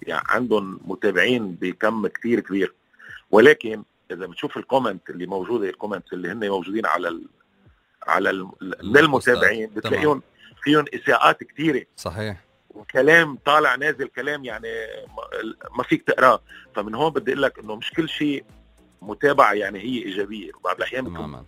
يعني 0.02 0.24
عندهم 0.28 0.80
متابعين 0.84 1.52
بكم 1.52 2.06
كثير 2.06 2.40
كبير. 2.40 2.74
ولكن 3.30 3.82
إذا 4.10 4.26
بتشوف 4.26 4.56
ال 4.56 4.63
comment 4.63 5.10
اللي 5.10 5.26
موجودة 5.26 5.68
ال 5.68 5.74
comment 5.74 6.12
اللي 6.12 6.28
هن 6.28 6.48
موجودين 6.48 6.86
على 6.86 7.20
على 8.06 8.30
المتابعين 8.70 9.70
بتلاقيهم 9.70 10.22
فيهم 10.62 10.84
إساءات 10.94 11.44
كثيره 11.44 11.84
صحيح. 11.96 12.36
وكلام 12.70 13.38
طالع 13.44 13.74
نازل 13.74 14.08
كلام 14.08 14.44
يعني 14.44 14.68
ما 15.78 15.82
فيك 15.82 16.02
تقراه. 16.02 16.42
فمن 16.74 16.94
هون 16.94 17.12
بدي 17.12 17.30
أقول 17.32 17.42
لك 17.42 17.58
إنه 17.58 17.76
مش 17.76 17.90
كل 17.90 18.08
شيء 18.08 18.44
متابعة 19.02 19.52
يعني 19.52 19.78
هي 19.78 20.04
إيجابية. 20.04 20.50
بعض 20.64 20.76
الأحيان 20.76 21.44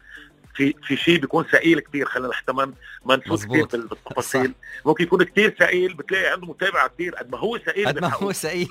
في 0.61 0.75
في 0.83 0.97
شيء 0.97 1.19
بيكون 1.21 1.45
ثقيل 1.45 1.81
كثير 1.81 2.07
خلينا 2.07 2.29
نحتى 2.29 2.53
ما 2.53 2.73
نفوت 3.07 3.45
كثير 3.45 3.67
بالتفاصيل. 3.67 4.55
ممكن 4.87 5.05
يكون 5.05 5.23
كثير 5.23 5.57
ثقيل 5.61 5.95
بتلاقي 5.95 6.27
عنده 6.33 6.47
متابعة 6.47 6.89
كثير 6.89 7.15
قد 7.15 7.31
ما 7.31 7.39
هو 7.39 7.59
ثقيل 7.59 7.87
قد 7.87 7.99
ما 7.99 8.15
هو 8.15 8.33
ثقيل. 8.33 8.69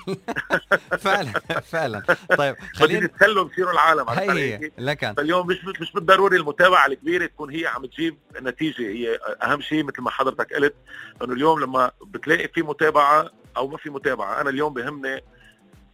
فعلا 1.05 1.31
فعلا. 1.62 2.03
طيب 2.38 2.55
خلينا 2.79 3.05
نتسلوا 3.05 3.43
بصيروا 3.43 3.72
العالم 3.72 4.10
هي 4.10 4.72
لكن 4.77 5.13
فاليوم 5.13 5.48
مش 5.48 5.65
مش 5.81 5.91
بالضروري 5.91 6.38
المتابعة 6.38 6.86
الكبيرة 6.86 7.25
تكون 7.25 7.50
هي 7.50 7.67
عم 7.67 7.86
تجيب 7.86 8.17
نتيجة. 8.41 8.81
هي 8.81 9.19
أهم 9.43 9.62
شيء 9.62 9.84
مثل 9.84 10.01
ما 10.01 10.10
حضرتك 10.12 10.53
قلت 10.53 10.75
إنه 11.24 11.34
اليوم 11.34 11.60
لما 11.60 11.91
بتلاقي 12.05 12.48
في 12.48 12.62
متابعة 12.62 13.29
أو 13.58 13.67
ما 13.67 13.77
في 13.77 13.89
متابعة 13.89 14.41
أنا 14.41 14.50
اليوم 14.50 14.74
بهمني 14.74 15.24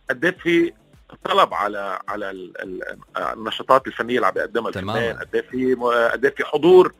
قد 0.10 0.36
في 0.44 0.74
طلب 1.24 1.54
على 1.54 2.00
على 2.08 2.52
النشاطات 3.34 3.88
الفنية 3.88 4.16
اللي 4.16 4.28
عم 4.28 4.34
بيقدمها 4.34 4.70
الفنان. 4.70 5.18
قد 5.18 5.44
في 5.52 5.76
قد 6.14 6.34
في 6.38 6.46
حضور 6.46 6.94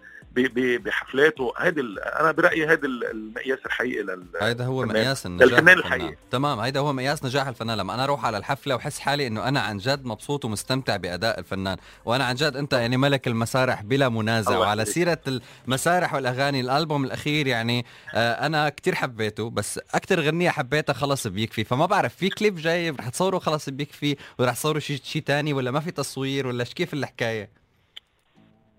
بحفلاته. 0.78 1.54
هيدي 1.58 1.82
أنا 2.00 2.32
برأيي 2.32 2.68
هذا 2.68 2.86
المقياس 2.86 3.60
الحقيقي 3.66 4.04
لل 4.04 4.26
هيدا 4.42 4.66
هو 4.66 4.86
مقياس 4.86 5.26
النجاح 5.26 5.52
الفنان 5.52 5.78
الحقيقي. 5.78 6.16
تمام 6.32 6.60
هيدا 6.60 6.80
هو 6.80 6.94
مقياس 6.94 7.26
نجاح 7.26 7.48
الفنان. 7.48 7.78
لما 7.78 7.94
أنا 7.94 8.04
أروح 8.04 8.26
على 8.26 8.38
الحفلة 8.38 8.76
وحس 8.76 9.00
حالي 9.00 9.28
إنه 9.28 9.48
أنا 9.48 9.60
عن 9.60 9.78
جد 9.78 10.06
مبسوط 10.06 10.46
ومستمتع 10.46 10.96
بأداء 10.96 11.40
الفنان. 11.40 11.78
وأنا 12.06 12.26
عن 12.26 12.36
جد 12.36 12.56
أنت 12.56 12.74
يعني 12.74 12.98
ملك 12.98 13.28
المسارح 13.28 13.84
بلا 13.84 14.10
منازع. 14.10 14.58
وعلى 14.58 14.86
سيرة 14.86 15.22
المسارح 15.68 16.14
والأغاني 16.14 16.60
الألبوم 16.60 17.04
الأخير 17.04 17.48
يعني 17.48 17.86
آه 18.14 18.46
أنا 18.46 18.70
كتير 18.70 18.96
حبيته 18.96 19.50
بس 19.50 19.80
أكثر 19.94 20.20
غنية 20.20 20.50
حبيتها 20.50 20.94
خلص 20.94 21.28
بيكفي. 21.28 21.64
فما 21.64 21.86
بعرف 21.86 22.16
في 22.16 22.30
كليب 22.30 22.56
جاي 22.56 22.90
رح 22.90 23.10
تصوره 23.10 23.40
خلص 23.40 23.70
بيكفي 23.70 24.16
ورح 24.40 24.54
تصوروا 24.54 24.80
شيء 24.80 25.00
شيء 25.04 25.24
ثاني 25.24 25.54
ولا 25.54 25.72
ما 25.72 25.80
في 25.80 25.92
تصوير 25.92 26.48
ولا 26.48 26.64
كيف 26.64 26.94
الحكاية؟ 26.94 27.65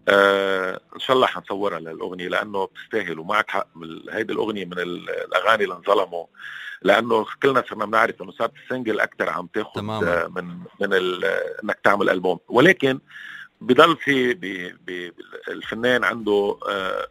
آه 0.08 0.80
إن 0.94 1.00
شاء 1.00 1.16
الله 1.16 1.26
حنصورها 1.26 1.78
للأغنية 1.78 2.28
لأنه 2.28 2.64
بتستاهل 2.64 3.18
ومعك 3.18 3.50
حق 3.50 3.68
هيدي 4.10 4.32
الأغنية 4.32 4.64
من 4.64 4.78
الأغاني 4.78 5.64
اللي 5.64 5.74
انظلموا 5.74 6.26
لأنه 6.82 7.26
كلنا 7.42 7.64
صرنا 7.68 7.84
بنعرف 7.84 8.22
إنه 8.22 8.32
صارت 8.32 8.52
السنجل 8.64 9.00
أكثر 9.00 9.30
عم 9.30 9.46
تاخذ 9.46 9.80
آه 9.90 10.28
من 10.28 10.58
من 10.80 10.92
إنك 11.64 11.78
تعمل 11.84 12.10
ألبوم. 12.10 12.38
ولكن 12.48 13.00
بضل 13.60 13.96
في 13.96 14.72
الفنان 15.48 16.04
عنده 16.04 16.58
آه 16.68 17.06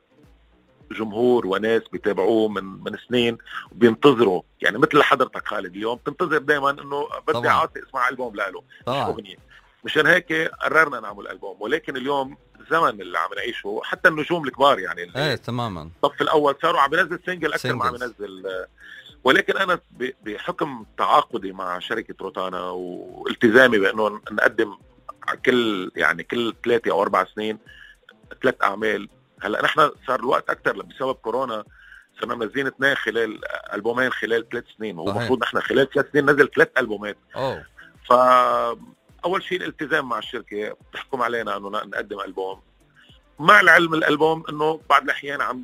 جمهور 0.91 1.47
وناس 1.47 1.81
بيتابعوه 1.91 2.49
من 2.49 2.63
من 2.63 2.97
سنين 3.07 3.37
وبينتظروا. 3.71 4.41
يعني 4.61 4.77
مثل 4.77 5.03
حضرتك 5.03 5.47
خالد 5.47 5.75
اليوم 5.75 5.95
بتنتظر 5.95 6.37
دائما 6.37 6.69
إنه 6.69 7.07
بدي 7.27 7.47
أعطي 7.47 7.83
اسمع 7.83 8.09
ألبوم 8.09 8.35
له 8.35 8.63
مش 8.87 8.95
أغنية. 8.95 9.35
مشان 9.83 10.07
هيك 10.07 10.33
قررنا 10.33 10.99
نعمل 10.99 11.27
ألبوم. 11.27 11.57
ولكن 11.59 11.97
اليوم 11.97 12.37
الزمن 12.65 13.01
اللي 13.01 13.19
عم 13.19 13.29
نعيشه 13.35 13.81
حتى 13.83 14.09
النجوم 14.09 14.45
الكبار 14.45 14.79
يعني 14.79 15.11
إيه 15.15 15.35
تماما. 15.35 15.89
الصف 16.03 16.21
الأول 16.21 16.55
صاروا 16.61 16.81
عم 16.81 16.93
ينزل 16.93 17.19
سنجل 17.25 17.53
أكثر 17.53 17.73
ما 17.73 17.85
عم 17.85 17.95
ينزل 17.95 18.43
ولكن 19.23 19.57
أنا 19.57 19.79
بحكم 20.25 20.85
تعاقدي 20.97 21.51
مع 21.51 21.79
شركة 21.79 22.15
روتانا 22.21 22.69
والتزامي 22.69 23.77
بأنه 23.77 24.21
نقدم 24.31 24.77
كل 25.45 25.91
يعني 25.95 26.23
كل 26.23 26.53
ثلاثة 26.63 26.91
أو 26.91 27.01
أربع 27.01 27.25
سنين 27.35 27.57
ثلاث 28.43 28.55
أعمال 28.63 29.09
هلأ 29.41 29.63
نحن 29.63 29.91
صار 30.07 30.19
الوقت 30.19 30.49
أكثر 30.49 30.81
بسبب 30.81 31.15
كورونا 31.15 31.63
صرنا 32.21 32.35
منزلين 32.35 32.67
اثنين 32.67 32.95
خلال 32.95 33.41
ألبومين 33.73 34.11
خلال 34.11 34.49
ثلاث 34.49 34.63
سنين 34.77 34.97
هو 34.97 35.09
المفروض 35.09 35.41
نحن 35.41 35.59
خلال 35.59 35.89
ثلاث 35.89 36.11
سنين 36.11 36.29
نزل 36.29 36.49
ثلاث 36.55 36.69
ألبومات. 36.77 37.17
أوه. 37.35 37.65
ف 38.09 38.13
أول 39.25 39.43
شيء 39.43 39.61
الالتزام 39.61 40.09
مع 40.09 40.19
الشركة 40.19 40.77
بتحكم 40.91 41.21
علينا 41.21 41.57
إنه 41.57 41.69
نقدم 41.69 42.19
ألبوم 42.19 42.61
مع 43.39 43.59
العلم 43.59 43.93
الألبوم 43.93 44.43
إنه 44.49 44.79
بعض 44.89 45.03
الأحيان 45.03 45.41
عم 45.41 45.63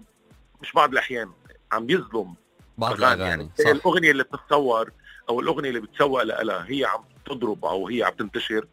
مش 0.61 0.73
بعض 0.73 0.91
الأحيان 0.91 1.31
عم 1.71 1.89
يظلم 1.89 2.35
بعض 2.77 2.95
الأغاني 2.95 3.23
يعني 3.23 3.49
صح. 3.59 3.67
الأغنية 3.67 4.11
اللي 4.11 4.23
بتتصور 4.23 4.91
أو 5.29 5.39
الأغنية 5.39 5.69
اللي 5.69 5.79
بتسوق 5.79 6.23
لها 6.23 6.65
هي 6.69 6.85
عم 6.85 7.03
تضرب 7.25 7.65
أو 7.65 7.87
هي 7.87 8.03
عم 8.03 8.13
تنتشر 8.13 8.67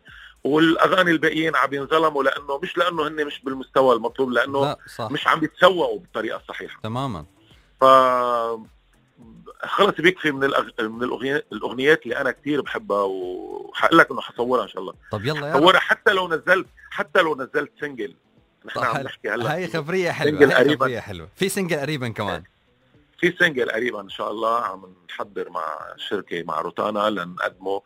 والأغاني 0.44 1.10
الباقيين 1.10 1.56
عم 1.56 1.74
ينظلموا 1.74 2.22
لأنه 2.22 2.58
مش 2.58 2.78
لأنه 2.78 3.08
هن 3.08 3.26
مش 3.26 3.40
بالمستوى 3.44 3.96
المطلوب 3.96 4.30
لأنه 4.30 4.60
لا 4.60 4.78
صح. 4.96 5.10
مش 5.10 5.26
عم 5.26 5.44
يتسوقوا 5.44 5.98
بالطريقة 5.98 6.36
الصحيحه 6.36 6.80
تماما 6.82 7.24
ف 7.80 7.84
خلص 9.64 9.94
بيكفي 9.94 10.30
من 10.30 10.44
الأغ... 10.44 10.64
من 10.80 11.02
الأغنيات 11.52 12.02
اللي 12.02 12.16
أنا 12.16 12.30
كثير 12.30 12.60
بحبها 12.60 13.02
وحقول 13.02 13.98
لك 13.98 14.10
إنه 14.10 14.20
حصورها 14.20 14.62
إن 14.62 14.68
شاء 14.68 14.82
الله. 14.82 14.94
طب 15.12 15.24
يلا 15.24 15.52
حصورها 15.52 15.80
حتى 15.80 16.12
لو 16.12 16.28
نزلت 16.28 16.66
حتى 16.90 17.22
لو 17.22 17.34
نزلت 17.34 17.72
single 17.80 18.14
نحن 18.64 18.78
عم 18.78 18.96
نحكي 18.96 19.28
هلا. 19.28 19.56
هي 19.56 19.66
خبرية 19.66 20.10
حلوة 20.10 20.40
هي 20.40 20.54
قريبا. 20.54 20.84
خبرية 20.84 21.00
حلوة. 21.00 21.28
في 21.36 21.48
single 21.48 21.80
قريبا 21.80 22.08
كمان. 22.08 22.42
في 23.20 23.34
single 23.40 23.70
قريبا 23.70 24.00
إن 24.00 24.08
شاء 24.08 24.30
الله 24.30 24.64
عم 24.64 24.94
نحضر 25.10 25.50
مع 25.50 25.78
الشركة 25.94 26.42
مع 26.42 26.60
روتانا 26.60 27.10
لنقدمه. 27.10 27.82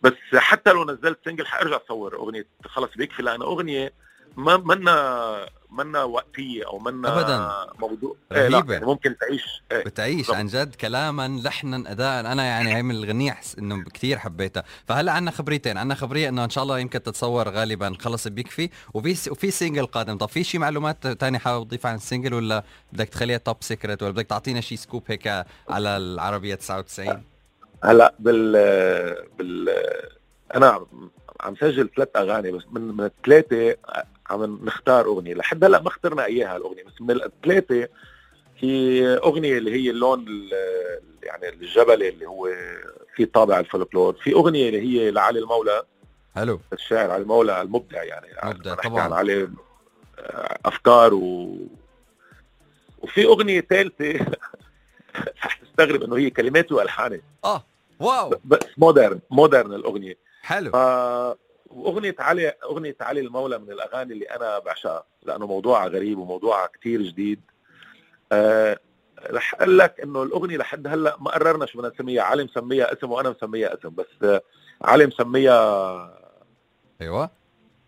بس 0.00 0.12
حتى 0.34 0.72
لو 0.72 0.84
نزلت 0.84 1.18
single 1.24 1.46
حأرجع 1.46 1.76
اصور 1.86 2.16
أغنية 2.16 2.46
خلص 2.64 2.90
بيكفي 2.96 3.22
لأنه 3.22 3.44
أغنية 3.44 3.92
ما 4.36 4.56
منا 4.56 5.48
منا 5.70 6.02
وقتيه 6.02 6.66
أو 6.66 6.78
منا 6.78 7.20
ابدا. 7.20 7.72
موضوع 7.78 8.16
رهيبة. 8.32 8.44
إيه 8.44 8.48
لا 8.48 8.72
يعني 8.72 8.86
ممكن 8.86 9.16
تعيش. 9.18 9.62
إيه 9.72 9.84
بتعيش 9.84 10.30
عن 10.30 10.46
جد 10.46 10.74
كلاما 10.74 11.40
لحنا 11.44 11.92
اداء 11.92 12.20
أنا 12.20 12.44
يعني 12.44 12.76
هي 12.76 12.82
من 12.82 12.94
الغنية 12.94 13.30
احس 13.30 13.58
إنه 13.58 13.84
كثير 13.84 14.18
حبيتها. 14.18 14.64
فهلأ 14.86 15.12
عندنا 15.12 15.30
خبريتين. 15.30 15.78
عندنا 15.78 15.94
خبرية 15.94 16.28
إنه 16.28 16.44
إن 16.44 16.50
شاء 16.50 16.64
الله 16.64 16.78
يمكن 16.78 17.02
تتصور 17.02 17.48
غالبا 17.48 17.94
خلص 18.00 18.28
بيكفي 18.28 18.70
وفي 18.94 19.30
وفي 19.30 19.50
single 19.50 19.86
قادم. 19.86 20.16
طب 20.16 20.28
في 20.28 20.44
شيء 20.44 20.60
معلومات 20.60 21.08
ثانية 21.08 21.38
حابب 21.38 21.68
تضيفها 21.68 21.90
عن 21.90 21.96
ال 21.96 22.01
single 22.01 22.34
ولا 22.34 22.64
بدك 22.92 23.08
تخليها 23.08 23.38
top 23.38 23.56
secret 23.60 24.02
ولا 24.02 24.12
بدك 24.12 24.26
تعطينا 24.26 24.60
شيء 24.60 24.78
scoop 24.78 25.02
هيك 25.06 25.26
على 25.68 25.96
العربية 25.96 26.54
99 26.54 27.22
هلأ 27.84 28.14
بال 28.18 28.52
بال 29.38 29.68
أنا 30.54 30.86
عم 31.40 31.56
سجل 31.56 31.90
ثلاث 31.96 32.08
أغاني 32.16 32.52
بس 32.52 32.62
من 32.70 32.82
من 32.82 33.04
الثلاثة 33.04 33.76
عم 34.30 34.64
نختار 34.64 35.06
أغنية. 35.06 35.34
لحد 35.34 35.64
هلأ 35.64 35.82
ما 35.82 35.88
اخترنا 35.88 36.24
إياها 36.24 36.56
الأغنية 36.56 36.84
بس 36.84 37.00
من 37.00 37.10
الثلاثه 37.10 37.88
في 38.60 39.02
أغنية 39.16 39.58
اللي 39.58 39.72
هي 39.72 39.90
اللون 39.90 40.26
يعني 41.22 41.48
الجبلي 41.48 42.08
اللي 42.08 42.26
هو 42.26 42.48
في 43.16 43.24
طابع 43.24 43.58
الفولكلور. 43.60 44.12
في 44.14 44.32
أغنية 44.32 44.68
اللي 44.68 44.80
هي 44.80 45.10
لعلي 45.10 45.38
المولى. 45.38 45.82
حلو. 46.34 46.60
الشاعر 46.72 47.10
علي 47.10 47.22
المولى 47.22 47.62
المبدع 47.62 48.02
يعني. 48.02 48.26
مبدع 48.44 48.74
طبعا. 48.74 49.00
عن 49.00 49.12
علي 49.12 49.48
أفكار 50.64 51.14
و 51.14 51.56
وفي 52.98 53.24
أغنية 53.24 53.60
ثالثة 53.60 54.12
رح 55.44 55.60
تستغرب 55.62 56.02
إنه 56.02 56.16
هي 56.16 56.30
كلماتي 56.30 56.74
والحاني 56.74 57.22
آه 57.44 57.64
wow. 58.00 58.34
بس 58.44 58.58
modern 58.78 59.20
modern 59.30 59.72
الأغنية. 59.74 60.18
حلو. 60.42 60.70
ف... 60.70 60.76
وأغنية 61.70 62.16
علي 62.18 62.48
أغنية 62.64 62.96
علي 63.00 63.20
المولى 63.20 63.58
من 63.58 63.70
الأغاني 63.72 64.12
اللي 64.12 64.24
أنا 64.24 64.58
بعشقها 64.58 65.04
لأنه 65.22 65.46
موضوعها 65.46 65.88
غريب 65.88 66.18
وموضوعها 66.18 66.66
كثير 66.66 67.02
جديد. 67.02 67.40
أه 68.32 68.78
رح 69.30 69.54
أقول 69.54 69.78
لك 69.78 70.00
إنه 70.00 70.22
الأغنية 70.22 70.56
لحد 70.56 70.86
هلأ 70.86 71.16
ما 71.20 71.30
قررنا 71.30 71.66
شو 71.66 71.78
بدنا 71.78 71.92
نسميها. 71.94 72.22
علي 72.22 72.44
مسميها 72.44 72.92
اسم 72.92 73.10
وأنا 73.10 73.30
مسميها 73.30 73.74
اسم 73.78 73.94
بس 73.94 74.40
علي 74.82 75.06
مسميها 75.06 76.18
أيوه. 77.00 77.30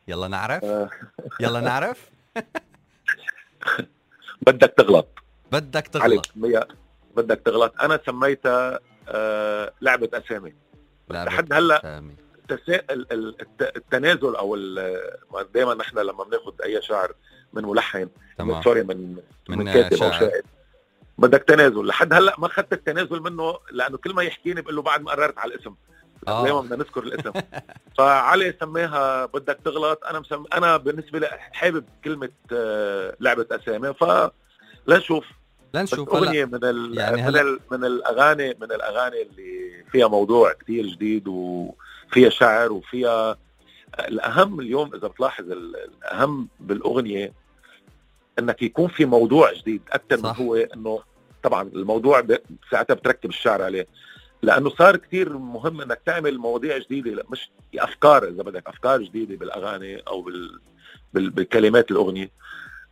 يلا 0.08 0.28
نعرف. 0.28 0.64
يلا 1.40 1.60
نعرف. 1.60 2.10
بدك 4.46 4.74
تغلط. 4.76 5.08
بدك 5.52 5.96
علي 5.96 6.18
تغلط. 6.18 6.28
مية- 6.28 6.74
بدك 7.16 7.40
تغلط. 7.44 7.80
أنا 7.82 8.00
سميتها 8.06 8.80
آه 9.08 9.72
لعبة 9.80 10.08
أسامي. 10.14 10.54
لحد 11.10 11.52
هلأ 11.52 11.80
سامي. 11.82 12.16
التسا... 12.50 12.74
ال- 12.90 13.12
ال- 13.12 13.36
الت- 13.40 13.76
التنازل 13.76 14.36
أو 14.36 14.56
دائما 15.54 15.74
نحن 15.74 15.98
لما 15.98 16.24
بناخذ 16.24 16.52
أي 16.64 16.82
شعر 16.82 17.12
من 17.52 17.62
ملحن 17.64 18.08
تمام. 18.38 18.56
من 18.56 18.62
سوري 18.62 18.82
من 18.82 19.16
من 19.48 19.58
من 19.58 19.72
كاتب 19.72 20.02
أو 20.02 20.10
شاعر. 20.10 20.30
بدك 21.18 21.42
تنازل. 21.42 21.86
لحد 21.86 22.12
هلأ 22.12 22.34
ما 22.38 22.46
أخذت 22.46 22.72
التنازل 22.72 23.20
منه 23.20 23.58
لأنه 23.70 23.96
كل 23.98 24.14
ما 24.14 24.22
يحكيني 24.22 24.60
بقول 24.62 24.76
له 24.76 24.82
بعد 24.82 25.02
ما 25.02 25.10
قررت 25.10 25.38
على 25.38 25.54
الاسم. 25.54 25.74
آه. 26.28 26.42
دائما 26.44 26.60
بدنا 26.60 26.76
نذكر 26.76 27.02
الاسم. 27.02 27.32
فعلي 27.98 28.54
سماها 28.60 29.26
بدك 29.26 29.58
تغلط. 29.64 30.04
أنا 30.04 30.20
مسم... 30.20 30.44
أنا 30.54 30.76
بالنسبة 30.76 31.18
لي 31.18 31.26
حابب 31.52 31.84
كلمة 32.04 32.30
آه، 32.52 33.16
لعبة 33.20 33.46
أسامي. 33.52 33.94
ف 33.94 34.04
لنشوف. 34.86 35.24
لنشوف. 35.74 36.08
أغنية 36.14 36.44
من 36.44 36.64
ال... 36.64 36.98
يعني 36.98 37.16
من, 37.16 37.22
هلا- 37.22 37.40
ال... 37.40 37.60
من 37.70 37.84
الاغاني 37.84 38.56
من 38.60 38.72
الأغاني 38.72 39.22
اللي 39.22 39.57
فيها 39.92 40.08
موضوع 40.08 40.52
كتير 40.52 40.86
جديد 40.86 41.28
وفيها 41.28 42.28
شعر 42.30 42.72
وفيها 42.72 43.36
الأهم 43.98 44.60
اليوم 44.60 44.94
إذا 44.94 45.08
بتلاحظ 45.08 45.50
ال- 45.52 45.76
الأهم 45.76 46.48
بالأغنية 46.60 47.32
إنك 48.38 48.62
يكون 48.62 48.88
في 48.88 49.04
موضوع 49.04 49.52
جديد 49.52 49.82
أكثر 49.92 50.16
من. 50.16 50.22
هو 50.40 50.54
إنه 50.56 50.98
طبعا 51.42 51.62
الموضوع 51.62 52.26
ساعتها 52.70 52.94
بتركب 52.94 53.28
الشعر 53.30 53.62
عليه 53.62 53.86
لأنه 54.42 54.70
صار 54.70 54.96
كتير 54.96 55.32
مهم 55.38 55.80
إنك 55.80 56.00
تعمل 56.06 56.38
مواضيع 56.38 56.78
جديدة 56.78 57.24
مش 57.30 57.50
أفكار 57.78 58.24
إذا 58.28 58.42
بدك 58.42 58.66
أفكار 58.66 59.02
جديدة 59.02 59.36
بالأغاني 59.36 59.96
أو 59.96 60.22
بال... 60.22 60.60
بال... 61.14 61.30
بكلمات 61.30 61.90
الأغنية 61.90 62.30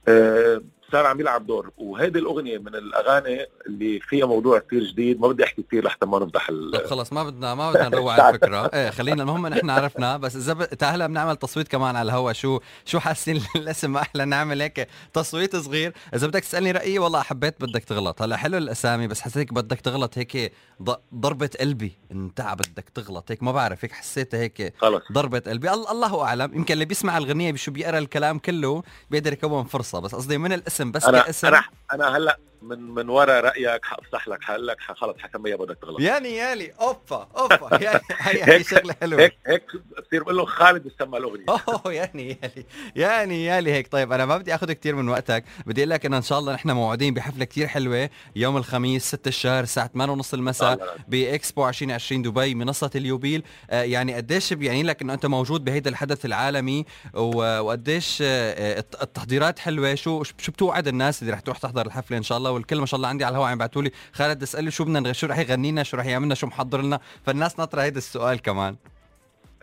آه، 0.09 0.63
صار 0.93 1.07
عم 1.07 1.21
يلعب 1.21 1.47
دور. 1.47 1.71
وهيدي 1.77 2.19
الأغنية 2.19 2.59
من 2.59 2.75
الأغاني 2.75 3.47
اللي 3.67 4.01
فيها 4.01 4.27
موضوع 4.27 4.59
كتير 4.59 4.85
جديد 4.85 5.21
ما 5.21 5.29
بدي 5.29 5.45
أحكي 5.45 5.63
كتير 5.63 5.85
لحتى 5.85 6.07
ما 6.07 6.19
نفضح 6.19 6.49
ال... 6.49 6.71
طب 6.75 6.87
خلص 6.87 7.13
ما 7.13 7.25
بدنا 7.25 7.55
ما 7.55 7.73
بدنا 7.73 7.89
نروع 7.89 8.13
على 8.13 8.29
الفكرة. 8.35 8.71
إيه 8.75 8.91
خلينا 8.91 9.23
المهم 9.23 9.47
نحن 9.47 9.71
عرفنا. 9.71 10.17
بس 10.17 10.37
إذا 10.37 10.53
ب... 10.53 10.65
تعال 10.65 10.95
هلا 10.95 11.07
بنعمل 11.07 11.37
تصويت 11.37 11.69
كمان 11.69 11.97
على 11.97 12.07
الهوا. 12.07 12.33
شو 12.33 12.61
شو 12.85 12.99
حاسين 13.01 13.43
الاسم؟ 13.57 13.97
أحلى 13.97 14.25
نعمل 14.25 14.63
هيك 14.63 14.89
تصويت 15.13 15.57
صغير. 15.57 15.93
إذا 16.15 16.27
بدك 16.27 16.41
تسألني 16.41 16.73
رأيي 16.73 16.99
والله 16.99 17.23
حبيت 17.23 17.61
بدك 17.61 17.85
تغلط. 17.85 18.23
هلأ 18.23 18.37
حلو 18.37 18.59
الأسامي 18.59 19.07
بس 19.07 19.21
حسيت 19.21 19.53
بدك 19.53 19.81
تغلط 19.81 20.19
هيك 20.19 20.53
ض... 20.83 20.95
ضربة 21.15 21.51
قلبي. 21.61 21.93
إنت 22.13 22.41
بدك 22.59 22.89
تغلط 22.95 23.31
هيك 23.31 23.43
ما 23.43 23.53
بعرف. 23.53 23.85
هيك 23.85 23.93
حسيتها 23.93 24.41
هيك 24.41 24.75
خلص. 24.79 25.03
ضربة 25.13 25.43
قلبي. 25.47 25.71
الله, 25.73 26.23
أعلم. 26.25 26.55
يمكن 26.55 26.75
اللي 26.75 26.85
بيسمع 26.85 27.19
الغنية 27.19 27.53
بشو 27.53 27.71
بيقرأ 27.71 27.99
الكلام 27.99 28.39
كله 28.39 28.83
بيقدر 29.11 29.33
يكون 29.33 29.65
فرصة. 29.65 30.01
بس 30.01 30.15
قصدي 30.15 30.39
من 30.39 30.53
الاسم 30.53 30.76
بس 30.83 31.05
أنا 31.05 31.21
كاسم. 31.21 31.47
أنا 31.47 31.65
أنا 31.93 32.17
هلأ 32.17 32.39
من 32.63 32.81
من 32.81 33.09
ورا 33.09 33.41
رأيك 33.41 33.85
حافصح 33.85 34.29
لك 34.29 34.43
حقول 34.45 34.67
لك 34.67 34.77
خلص 34.81 35.17
حسميها 35.19 35.57
بدك 35.57 35.79
تغلط. 35.83 36.01
ياني 36.01 36.37
يالي 36.37 36.73
أوبا 36.81 37.29
أوبا 37.39 37.79
يعني 37.85 38.01
هي 38.19 38.43
هي 38.43 38.53
هيك- 38.55 38.69
شغلة 38.69 38.95
حلوة 39.01 39.21
هيك 39.21 39.37
هيك 39.47 39.63
بصير 40.07 40.23
بقول 40.23 40.37
لهم 40.37 40.47
خالد 40.47 40.87
استمع 40.87 41.19
الاغنيه 41.19 41.45
أوه 41.49 41.93
يعني 41.93 42.29
يالي 42.43 42.65
يعني 42.97 43.45
يالي 43.45 43.73
هيك. 43.73 43.93
طيب 43.93 44.13
أنا 44.13 44.27
ما 44.27 44.37
بدي 44.37 44.55
آخذ 44.55 44.73
كثير 44.73 44.95
من 44.95 45.09
وقتك 45.09 45.45
بدي 45.67 45.81
أقول 45.81 45.91
لك 45.91 46.07
إنه 46.07 46.17
إن 46.17 46.23
شاء 46.23 46.39
الله 46.39 46.53
نحن 46.55 46.71
موعودين 46.71 47.15
بحفلة 47.15 47.45
كثير 47.45 47.67
حلوة 47.67 48.11
يوم 48.37 48.57
الخميس 48.57 49.05
6 49.09 49.29
الشهر 49.29 49.63
الساعة 49.63 49.91
8:30 49.97 50.35
المساء 50.35 50.97
بإكسبو 51.09 51.69
2020 51.69 52.23
دبي 52.23 52.55
منصة 52.55 52.91
اليوبيل. 52.95 53.43
آه 53.71 53.83
يعني 53.83 54.15
قديش 54.15 54.53
بيعني 54.53 54.83
لك 54.83 55.03
إنه 55.03 55.15
أنت 55.15 55.27
موجود 55.27 55.65
بهيدا 55.65 55.91
الحدث 55.91 56.25
العالمي 56.25 56.85
وقديش 57.15 58.19
آه 58.23 58.79
الت- 58.79 59.03
التحضيرات 59.03 59.59
حلوة؟ 59.59 59.95
شو 59.95 60.23
شو 60.23 60.53
بتوعد 60.53 60.89
الناس 60.89 61.23
اللي 61.23 61.33
رح 61.33 61.41
تروح 61.41 61.59
تحضر 61.59 61.87
الحفلة 61.87 62.17
إن 62.19 62.23
شاء 62.23 62.39
الله؟ 62.39 62.46
والكل 62.51 62.81
ما 62.81 62.87
شاء 62.87 62.97
الله 62.99 63.09
عندي 63.09 63.25
على 63.25 63.33
الهواء 63.33 63.49
عم 63.49 63.57
يبعثوا 63.57 63.83
لي. 63.83 63.91
خالد 64.13 64.43
اسألي 64.43 64.71
شو 64.71 64.85
بدنا 64.85 65.13
شو 65.13 65.27
رح 65.27 65.39
يغني 65.39 65.71
لنا 65.71 65.83
شو 65.83 65.97
رح 65.97 66.07
يعمل 66.07 66.27
لنا 66.27 66.35
شو 66.35 66.47
محضر 66.47 66.83
لنا. 66.83 67.01
فالناس 67.27 67.59
ناطرة 67.59 67.83
هيدا 67.83 67.99
السؤال 67.99 68.43
كمان. 68.43 68.77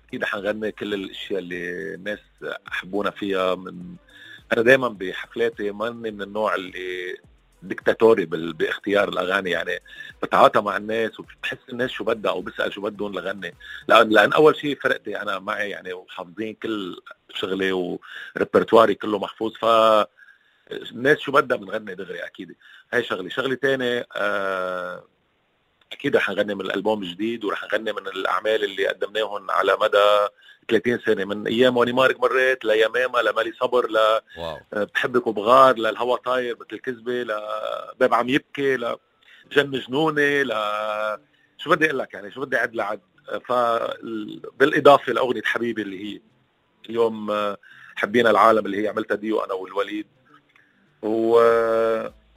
أكيد 0.08 0.24
حنغني 0.24 0.72
كل 0.72 0.94
الأشياء 0.94 1.40
اللي 1.40 1.94
الناس 1.96 2.20
حبونا 2.68 3.12
فيها 3.12 3.56
من 3.56 3.96
أنا 4.54 4.62
دائما 4.62 4.88
بحفلاتي 4.88 5.72
ماني 5.72 6.12
من 6.12 6.22
النوع 6.22 6.56
اللي 6.56 7.18
ديكتاتوري 7.62 8.26
بال... 8.26 8.54
باختيار 8.54 9.10
الأغاني. 9.10 9.50
يعني 9.50 9.80
بتعاطى 10.24 10.62
مع 10.62 10.78
الناس 10.78 11.20
وبحس 11.20 11.58
الناس 11.70 11.90
شو 11.90 12.04
بدها 12.04 12.32
أو 12.32 12.42
بسال 12.42 12.74
شو 12.74 12.82
بدهم 12.82 13.14
لغني. 13.14 13.54
لأن 13.88 14.10
لأن 14.10 14.34
أول 14.34 14.56
شيء 14.56 14.80
فرقتي 14.80 15.22
أنا 15.22 15.40
معي 15.40 15.70
يعني 15.70 15.94
وحافظين 15.94 16.54
كل 16.54 17.02
شغلي 17.36 17.72
وريperتواري 17.72 18.96
كله 18.96 19.20
محفوظ. 19.20 19.54
ف 19.54 19.66
الناس 20.72 21.18
شو 21.18 21.32
بدها 21.32 21.58
بنغني 21.58 21.96
دغري 21.96 22.20
أكيد. 22.26 22.56
هاي 22.94 23.04
شغلي 23.04 23.30
شغلي 23.30 23.56
تاني 23.56 24.06
آه 24.16 25.04
أكيد 25.92 26.16
رح 26.16 26.30
نغني 26.30 26.56
من 26.56 26.62
الألبوم 26.62 27.04
الجديد 27.04 27.46
ورح 27.46 27.64
نغني 27.64 27.94
من 27.94 28.08
الأعمال 28.08 28.64
اللي 28.64 28.88
قدمناهم 28.88 29.52
على 29.52 29.78
مدى 29.82 30.28
30 30.70 31.00
سنة. 31.06 31.26
من 31.26 31.48
أيام 31.48 31.78
واني 31.78 31.94
مارك 31.94 32.20
مريت 32.20 32.66
ليمامه 32.66 33.22
لمالي 33.22 33.54
صبر 33.60 33.88
واو. 34.38 34.60
لبحبك 34.74 35.28
وبغار 35.28 35.78
للهوا 35.78 36.18
طاير 36.18 36.56
مثل 36.56 36.68
الكذبه 36.74 37.24
لباب 37.24 38.14
عم 38.14 38.30
يبكي 38.30 38.78
لجن 38.78 39.72
جنوني 39.72 40.44
ل 40.44 40.54
شو 41.58 41.70
بدي 41.70 41.86
أقول 41.86 42.00
لك 42.00 42.14
يعني؟ 42.14 42.32
شو 42.32 42.42
بدي 42.42 42.58
أعد 42.58 42.76
لعد؟ 42.76 43.02
ف 43.48 43.52
بالإضافة 44.60 45.14
لأغنية 45.14 45.42
حبيبي 45.46 45.82
اللي 45.82 46.04
هي 46.16 46.22
اليوم 46.90 47.32
آه، 47.32 47.58
حبينا 47.96 48.30
العالم 48.30 48.66
اللي 48.66 48.84
هي 48.84 48.88
عملتها 48.88 49.16
ديو 49.16 49.40
أنا 49.40 49.54
والوليد. 49.54 50.08
و 51.04 51.40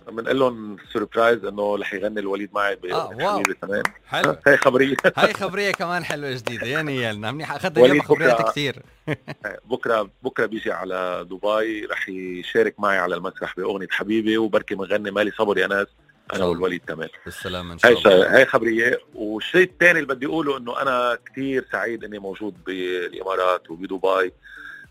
بنقول 0.09 0.39
لهم 0.39 0.77
سربرايز 0.93 1.45
إنه 1.45 1.77
رح 1.77 1.95
يغني 1.95 2.21
الوليد 2.21 2.51
معي 2.55 2.73
آه، 2.73 2.77
باغنيه 2.77 3.25
واو. 3.27 3.35
حبيبي 3.39 3.55
كمان 3.55 3.83
حلو. 4.07 4.37
هي 4.47 4.57
خبرية. 4.57 4.97
هاي 5.17 5.33
خبرية 5.35 5.71
كمان 5.71 6.05
حلوة 6.05 6.31
جديدة 6.31 6.67
يعني 6.67 6.97
يالنا 6.97 7.33
منيح. 7.33 7.53
اخذنا 7.53 7.85
اليوم 7.85 8.03
خبريات 8.03 8.43
كثير. 8.51 8.83
بكرة 9.71 10.11
بكرة 10.23 10.47
بيجي 10.47 10.73
على 10.73 11.27
دبي 11.31 11.87
رح 11.87 12.09
يشارك 12.09 12.75
معي 12.81 12.99
على 12.99 13.15
المسرح 13.15 13.57
بأغنية 13.57 13.87
حبيبي 13.91 14.39
وبركي 14.39 14.75
بنغني 14.75 15.11
مالي 15.11 15.31
صبر 15.31 15.59
يا 15.59 15.67
ناس 15.67 15.87
أنا. 16.35 16.45
والوليد 16.45 16.81
كمان 16.89 17.09
بالسلامة 17.25 17.73
إن 17.73 17.79
شاء 17.79 17.93
هاي 17.93 17.99
الله 18.15 18.37
هاي 18.37 18.47
خبرية. 18.47 19.01
والشيء 19.15 19.63
الثاني 19.71 19.99
اللي 20.01 20.15
بدي 20.15 20.27
أقوله 20.27 20.57
إنه 20.57 20.83
أنا 20.83 21.19
كثير 21.27 21.65
سعيد 21.73 22.05
إني 22.05 22.19
موجود 22.19 22.65
بالإمارات 22.67 23.71
وبدبي. 23.71 24.33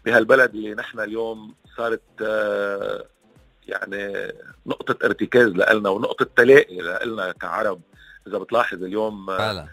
بهالبلد 0.06 0.54
اللي 0.56 0.74
نحن 0.76 1.00
اليوم 1.00 1.56
صارت 1.78 2.02
آه، 2.22 3.06
يعني 3.68 4.34
نقطة 4.66 5.06
ارتكاز 5.06 5.48
لنا 5.50 5.90
ونقطة 5.90 6.28
تلاقي 6.36 6.78
لنا 7.06 7.32
كعرب. 7.32 7.82
إذا 8.28 8.38
بتلاحظ 8.38 8.84
اليوم 8.84 9.38
فعلا. 9.38 9.68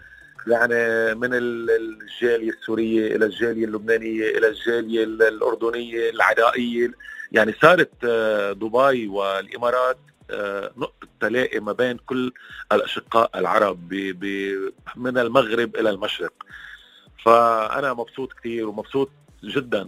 يعني 0.47 0.75
من 1.15 1.33
ال- 1.33 1.69
الجالية 1.71 2.49
السورية 2.51 3.15
إلى 3.15 3.25
الجالية 3.25 3.65
اللبنانية 3.65 4.37
إلى 4.37 4.47
الجالية 4.47 5.03
ال- 5.03 5.21
الأردنية 5.23 6.09
العراقية. 6.09 6.91
يعني 7.31 7.53
صارت 7.61 7.91
آه، 8.03 8.51
دبي 8.51 9.07
والإمارات 9.07 9.97
آه، 10.31 10.71
نقطة 10.77 11.07
تلاقي 11.21 11.59
ما 11.59 11.71
بين 11.71 11.97
كل 11.97 12.31
الأشقاء 12.71 13.29
العرب 13.39 13.89
ب- 13.89 14.19
ب- 14.25 14.73
من 14.95 15.17
المغرب 15.17 15.75
إلى 15.75 15.89
المشرق. 15.89 16.33
فأنا 17.25 17.93
مبسوط 17.93 18.33
كثير 18.33 18.67
ومبسوط 18.69 19.09
جدا 19.43 19.83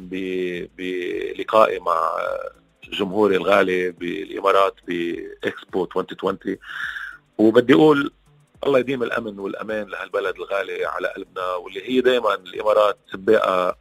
بلقائي 0.78 1.80
مع 1.80 2.12
جمهوري 2.91 3.36
الغالي 3.36 3.91
بالإمارات 3.91 4.76
بإكسبو 4.88 5.84
2020 5.84 6.58
وبدي 7.38 7.74
أقول 7.74 8.12
الله 8.65 8.80
يديم 8.80 9.04
الأمن 9.04 9.39
والأمان 9.39 9.88
لهالبلد 9.88 10.36
الغالي 10.36 10.86
على 10.86 11.08
قلبنا 11.08 11.54
واللي 11.56 11.89
هي 11.89 12.02
دائما 12.02 12.34
الإمارات 12.34 12.98
سباقه 13.12 13.76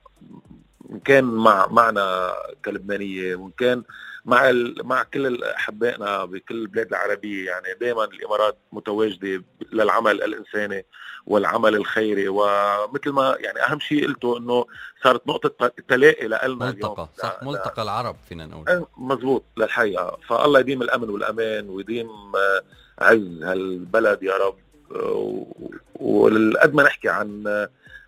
إن 0.91 1.01
كان 1.01 1.25
مع 1.25 1.67
معنا 1.67 2.33
كلبنانية 2.65 3.37
وإن 3.37 3.51
كان 3.59 3.83
مع 4.25 4.51
ال... 4.51 4.87
مع 4.87 5.03
كل 5.03 5.45
أحبائنا 5.45 6.25
بكل 6.25 6.55
البلاد 6.55 6.87
العربية. 6.89 7.47
يعني 7.47 7.67
دائما 7.81 8.05
الإمارات 8.05 8.59
متواجدة 8.73 9.45
للعمل 9.73 10.23
الإنساني 10.23 10.87
والعمل 11.27 11.75
الخيري. 11.75 12.29
ومثل 12.29 13.11
ما 13.11 13.37
يعني 13.41 13.61
أهم 13.63 13.81
شيء 13.81 14.07
قلته 14.07 14.39
إنه 14.39 14.67
صارت 15.05 15.27
نقطة 15.29 15.69
تلاقي 15.89 16.27
لنا 16.29 16.49
ملتقى 16.49 17.09
صح 17.19 17.39
لا- 17.43 17.49
ملتقى 17.49 17.83
العرب 17.83 18.17
فينا 18.29 18.47
نقول. 18.47 18.65
لا- 18.67 18.87
مزبوط 18.97 19.45
للحقيقة. 19.57 20.19
فالله 20.29 20.61
يديم 20.61 20.83
الأمن 20.83 21.11
والأمان 21.11 21.69
ويديم 21.69 22.09
آه، 22.37 22.63
عز 22.99 23.43
هالبلد 23.43 24.23
يا 24.23 24.37
رب. 24.37 24.57
آه، 24.97 25.47
ولقد 25.95 26.75
ما 26.75 26.83
نحكي 26.83 27.09
عن 27.09 27.45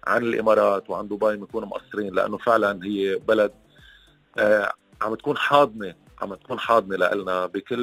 عن 0.06 0.22
الإمارات 0.22 0.90
وعن 0.90 1.08
دبي 1.08 1.36
بنكون 1.36 1.64
مقصرين 1.64 2.14
لأنه 2.14 2.38
فعلا 2.38 2.84
هي 2.84 3.14
بلد 3.16 3.52
آه، 4.38 4.72
عم 5.02 5.14
تكون 5.14 5.36
حاضنة 5.36 5.94
عم 6.22 6.34
تكون 6.34 6.58
حاضنة 6.58 6.96
لنا 7.14 7.46
بكل 7.46 7.74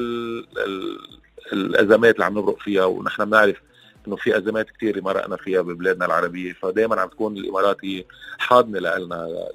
ال- 0.58 1.00
الأزمات 1.54 2.16
اللي 2.16 2.26
عم 2.26 2.34
نمرق 2.40 2.60
فيها 2.60 2.86
ونحن 2.86 3.26
بنعرف 3.26 3.62
إنه 4.08 4.16
في 4.16 4.38
أزمات 4.38 4.70
كثيره 4.70 5.02
مرقنا 5.02 5.36
فيها 5.36 5.62
ببلادنا 5.62 6.06
العربية 6.06 6.54
فدائما 6.54 7.02
عم 7.02 7.10
تكون 7.10 7.38
الإمارات 7.38 7.78
هي 7.86 8.06
حاضنة 8.38 8.80
لنا. 8.80 9.48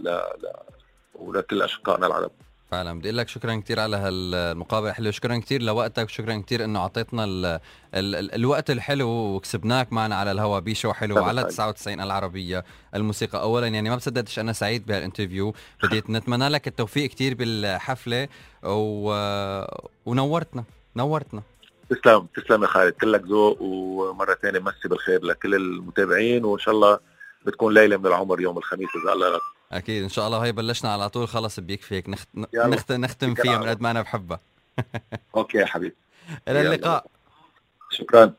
ولكل 1.14 1.62
أشقائنا 1.62 2.06
العرب 2.06 2.30
فعلا. 2.70 2.98
بدي 2.98 3.08
أقول 3.08 3.18
لك 3.18 3.28
شكرا 3.28 3.54
كثير 3.54 3.80
على 3.80 3.96
هالمقابلة 3.96 4.90
الحلوه 4.90 5.10
شكرا 5.10 5.36
كثير 5.36 5.62
لوقتك. 5.62 6.04
وشكرا 6.04 6.42
كثير 6.46 6.64
إنه 6.64 6.80
أعطيتنا 6.80 7.24
ال 7.24 7.44
ال 7.94 8.14
ال 8.14 8.34
الوقت 8.34 8.70
الحلو 8.70 9.08
وكسبناك 9.08 9.92
معنا 9.92 10.14
على 10.16 10.30
الهوا 10.30 10.58
بشو 10.58 10.92
حلو 10.92 11.18
على 11.24 11.44
99 11.44 12.00
العربية 12.00 12.64
الموسيقى. 12.94 13.40
اولا 13.40 13.66
يعني 13.66 13.90
ما 13.90 13.96
بصدقتش 13.96 14.38
أنا 14.38 14.52
سعيد 14.52 14.86
بهالانترفيو. 14.86 15.54
بدي 15.82 16.02
نتمنى 16.16 16.48
لك 16.48 16.68
التوفيق 16.68 17.10
كثير 17.10 17.34
بالحفلة 17.34 18.28
و... 18.64 19.12
ونورتنا. 20.06 20.64
نورتنا. 20.96 21.42
تسلم. 21.90 22.26
تسلم 22.36 22.62
يا 22.62 22.68
خالد. 22.68 22.92
كلك 22.92 23.22
ذوق 23.22 23.62
ومرة 23.62 24.38
ثانية 24.42 24.58
مسي 24.60 24.88
بالخير 24.88 25.24
لكل 25.24 25.54
المتابعين. 25.54 26.44
وإن 26.44 26.58
شاء 26.58 26.74
الله 26.74 26.98
بتكون 27.46 27.74
ليلة 27.74 27.96
من 27.96 28.06
العمر 28.06 28.40
يوم 28.40 28.58
الخميس. 28.58 28.88
اذا 29.04 29.12
الله 29.12 29.40
أكيد 29.72 30.02
إن 30.02 30.08
شاء 30.08 30.26
الله 30.26 30.38
هي 30.38 30.52
بلشنا 30.52 30.92
على 30.92 31.08
طول 31.08 31.28
خلص 31.28 31.60
بيكفي 31.60 31.94
هيك 31.94 32.08
نخت... 32.08 32.28
نخت... 32.54 32.92
نختم 32.92 33.34
فيها 33.34 33.58
من 33.58 33.68
قد 33.68 33.80
ما 33.80 33.90
أنا 33.90 34.02
بحبها. 34.02 34.40
أوكي 35.36 35.58
يا 35.58 35.66
حبيبي. 35.66 35.96
إلى 36.48 36.60
اللقاء. 36.60 37.06
شكرا. 37.90 38.32